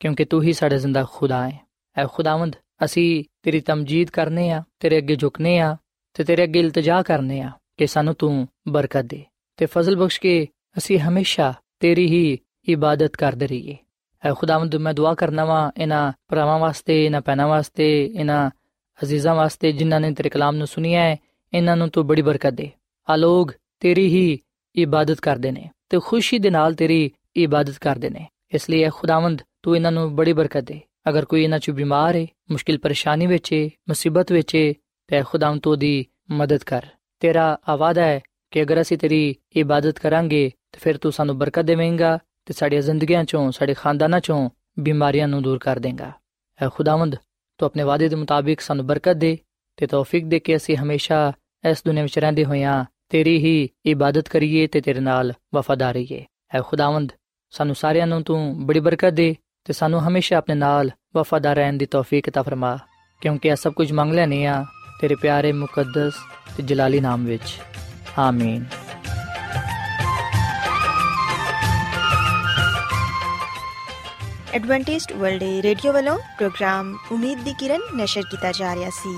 ਕਿਉਂਕਿ 0.00 0.24
ਤੂੰ 0.24 0.42
ਹੀ 0.42 0.52
ਸਾਡਾ 0.52 0.76
ਜ਼ਿੰਦਾ 0.76 1.04
ਖੁਦਾ 1.12 1.48
ਹੈ। 1.48 1.58
ਐ 1.96 2.06
ਖੁਦਾਵੰਦ, 2.06 2.56
ਅਸੀਂ 2.84 3.24
ਤੇਰੀ 3.42 3.60
ਤਮਜੀਦ 3.60 4.10
ਕਰਨੇ 4.10 4.50
ਆ, 4.50 4.62
ਤੇਰੇ 4.80 4.98
ਅੱਗੇ 4.98 5.16
ਝੁਕਨੇ 5.16 5.58
ਆ 5.58 5.76
ਤੇ 6.14 6.24
ਤੇਰੇ 6.24 6.44
ਅੱਗੇ 6.44 6.60
ਇਲਤਜਾ 6.60 7.02
ਕਰਨੇ 7.02 7.40
ਆ 7.40 7.50
ਕਿ 7.76 7.86
ਸਾਨੂੰ 7.86 8.14
ਤੂੰ 8.14 8.48
ਬਰਕਤ 8.68 9.04
ਦੇ 9.04 9.24
ਤੇ 9.56 9.66
ਫਜ਼ਲ 9.66 9.96
ਬਖਸ਼ 9.96 10.20
ਕੇ 10.20 10.46
ਅਸੀਂ 10.78 10.98
ਹਮੇਸ਼ਾ 10.98 11.52
ਤੇਰੀ 11.80 12.06
ਹੀ 12.06 12.38
ਇਬਾਦਤ 12.68 13.16
ਕਰਦੇ 13.16 13.46
ਰਹੀਏ। 13.46 13.76
ਐ 14.22 14.32
ਖੁਦਾਵੰਦ, 14.32 14.76
ਮੈਂ 14.76 14.94
ਦੁਆ 14.94 15.14
ਕਰਨਾ 15.14 15.44
ਵਾ 15.44 15.70
ਇਹਨਾਂ 15.76 16.12
ਭਰਾਵਾਂ 16.28 16.58
ਵਾਸਤੇ, 16.58 17.04
ਇਹਨਾਂ 17.06 17.20
ਪੈਨਾ 17.20 17.46
ਵਾਸਤੇ, 17.46 18.04
ਇਹਨਾਂ 18.06 18.50
ਅਜ਼ੀਜ਼ਾਂ 18.98 19.34
ਵਾਸਤੇ 19.34 19.72
ਜਿਨ੍ਹਾਂ 19.72 20.00
ਨੇ 20.00 20.10
ਤੇਰੇ 20.12 20.28
ਕਲਾਮ 20.28 20.56
ਨੂੰ 20.56 20.66
ਸੁਨਿਆ 20.66 21.02
ਹੈ, 21.02 21.16
ਇਹਨਾਂ 21.52 21.76
ਨੂੰ 21.76 21.88
ਤੂੰ 21.88 22.06
ਬੜੀ 22.06 22.22
ਬਰਕਤ 22.22 22.50
ਦੇ। 22.50 22.70
ਆ 23.08 23.16
ਲੋਗ 23.16 23.48
ਤੇਰੀ 23.80 24.06
ਹੀ 24.06 24.38
ਇਬਾਦਤ 24.74 25.20
ਕਰਦੇ 25.20 25.50
ਨੇ 25.50 25.68
ਤੇ 25.88 25.98
ਖੁਸ਼ੀ 26.04 26.38
ਦੇ 26.38 26.50
ਨਾਲ 26.50 26.74
ਤੇਰੀ 26.74 27.10
ਇਬਾਦਤ 27.36 27.78
ਕਰਦੇ 27.78 28.10
ਨੇ। 28.10 28.26
ਇਸ 28.54 28.68
ਲਈ 28.70 28.82
ਐ 28.82 28.90
ਖੁਦਾਵੰਦ, 28.94 29.42
ਤੂੰ 29.62 29.76
ਇਹਨਾਂ 29.76 29.92
ਨੂੰ 29.92 30.14
ਬੜੀ 30.16 30.32
ਬਰਕਤ 30.32 30.64
ਦੇ। 30.64 30.80
ਅਗਰ 31.08 31.24
ਕੋਈ 31.24 31.42
ਇਹਨਾਂ 31.44 31.58
ਚ 31.58 31.70
ਬਿਮਾਰ 31.70 32.16
ਹੈ 32.16 32.26
ਮੁਸ਼ਕਿਲ 32.50 32.78
ਪਰੇਸ਼ਾਨੀ 32.78 33.26
ਵਿੱਚ 33.26 33.52
ਹੈ 33.52 33.68
ਮੁਸੀਬਤ 33.88 34.32
ਵਿੱਚ 34.32 34.54
ਹੈ 34.56 34.72
ਤੇ 35.08 35.22
ਖੁਦਾਵੰਦ 35.22 35.60
ਤੂੰ 35.60 35.78
ਦੀ 35.78 36.06
ਮਦਦ 36.30 36.64
ਕਰ। 36.64 36.86
ਤੇਰਾ 37.20 37.58
ਆਵਾਦਾ 37.68 38.04
ਹੈ 38.04 38.20
ਕਿ 38.50 38.62
ਅਗਰ 38.62 38.80
ਅਸੀਂ 38.80 38.98
ਤੇਰੀ 38.98 39.36
ਇਬਾਦਤ 39.56 39.98
ਕਰਾਂਗੇ, 39.98 40.50
ਤੇ 40.72 40.78
ਫਿਰ 40.78 40.96
ਤੂੰ 40.96 41.12
ਸਾਨੂੰ 41.12 41.38
ਬਰਕਤ 41.38 41.62
ਦੇਵੇਂਗਾ 41.62 42.18
ਤੇ 42.46 42.54
ਸਾਡੀਆਂ 42.54 42.82
ਜ਼ਿੰਦਗੀਆਂ 42.82 43.24
ਚੋਂ, 43.24 43.50
ਸਾਡੇ 43.50 43.74
ਖਾਨਦਾਨਾਂ 43.74 44.20
ਚੋਂ 44.20 44.50
ਬਿਮਾਰੀਆਂ 44.78 45.28
ਨੂੰ 45.28 45.42
ਦੂਰ 45.42 45.58
ਕਰ 45.58 45.78
ਦੇਂਗਾ। 45.78 46.12
ਐ 46.62 46.68
ਖੁਦਾਵੰਦ, 46.68 47.16
ਤੂੰ 47.58 47.66
ਆਪਣੇ 47.66 47.82
ਵਾਅਦੇ 47.82 48.08
ਦੇ 48.08 48.16
ਮੁਤਾਬਿਕ 48.16 48.60
ਸਾਨੂੰ 48.60 48.86
ਬਰਕਤ 48.86 49.16
ਦੇ 49.16 49.38
ਤੇ 49.76 49.86
ਤੌਫੀਕ 49.86 50.24
ਦੇ 50.24 50.38
ਕੇ 50.40 50.56
ਅਸੀਂ 50.56 50.76
ਹਮੇਸ਼ਾ 50.76 51.32
ਇਸ 51.70 51.82
ਦੁਨੀਆਂ 51.86 52.04
ਵਿੱਚ 52.04 52.18
ਰਹਿੰਦੇ 52.18 52.44
ਹੋਇਆਂ 52.44 52.84
ਤੇਰੀ 53.09 53.37
ਹੀ 53.37 53.69
ਇਬਾਦਤ 53.85 54.29
ਕਰੀਏ 54.29 54.67
ਤੇ 54.67 54.81
ਤੇਰੇ 54.81 54.99
ਨਾਲ 54.99 55.33
ਵਫਾਦਾਰ 55.55 55.93
ਰਹੀਏ 55.93 56.25
ਐ 56.55 56.61
ਖੁਦਾਵੰਦ 56.61 57.11
ਸਾਨੂੰ 57.53 57.75
ਸਾਰਿਆਂ 57.75 58.07
ਨੂੰ 58.07 58.21
ਤੂੰ 58.23 58.65
ਬੜੀ 58.67 58.79
ਬਰਕਤ 58.79 59.13
ਦੇ 59.13 59.35
ਤੇ 59.65 59.73
ਸਾਨੂੰ 59.73 60.07
ਹਮੇਸ਼ਾ 60.07 60.37
ਆਪਣੇ 60.37 60.55
ਨਾਲ 60.55 60.89
ਵਫਾਦਾਰ 61.15 61.55
ਰਹਿਣ 61.55 61.77
ਦੀ 61.77 61.85
ਤੌਫੀਕ 61.85 62.29
عطا 62.29 62.43
ਫਰਮਾ 62.43 62.77
ਕਿਉਂਕਿ 63.21 63.49
ਇਹ 63.49 63.55
ਸਭ 63.55 63.73
ਕੁਝ 63.73 63.91
ਮੰਗ 63.91 64.13
ਲੈਨੇ 64.13 64.45
ਆ 64.45 64.63
ਤੇਰੇ 65.01 65.15
ਪਿਆਰੇ 65.15 65.51
ਮੁਕੱਦਸ 65.51 66.13
ਤੇ 66.57 66.63
ਜਲਾਲੀ 66.63 66.99
ਨਾਮ 66.99 67.25
ਵਿੱਚ 67.25 67.57
ਆਮੀਨ 68.17 68.65
ਐਡਵੈਂਟਿਸਟ 74.53 75.11
ਵਰਲਡ 75.13 75.43
ਰੇਡੀਓ 75.63 75.91
ਵੱਲੋਂ 75.93 76.17
ਪ੍ਰੋਗਰਾਮ 76.37 76.93
ਉਮੀਦ 77.11 77.39
ਦੀ 77.39 77.53
ਕਿਰਨ 77.53 77.81
ਨਿਸ਼ਰ 77.95 78.21
ਕੀਤਾ 78.21 78.51
ਜਾ 78.51 78.73
ਰਿਹਾ 78.75 78.89
ਸੀ 78.89 79.17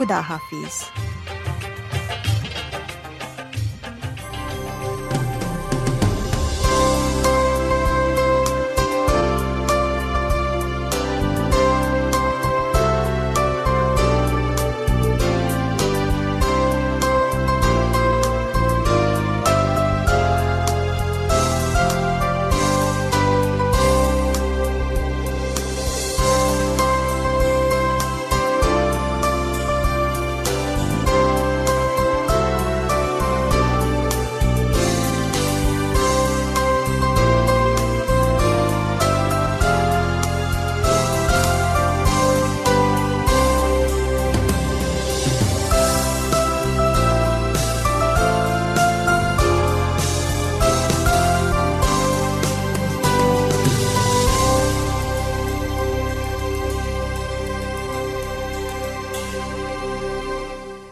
ਖੁਦਾ 0.00 0.20
ਹਾਫਿਜ਼ 0.22 1.09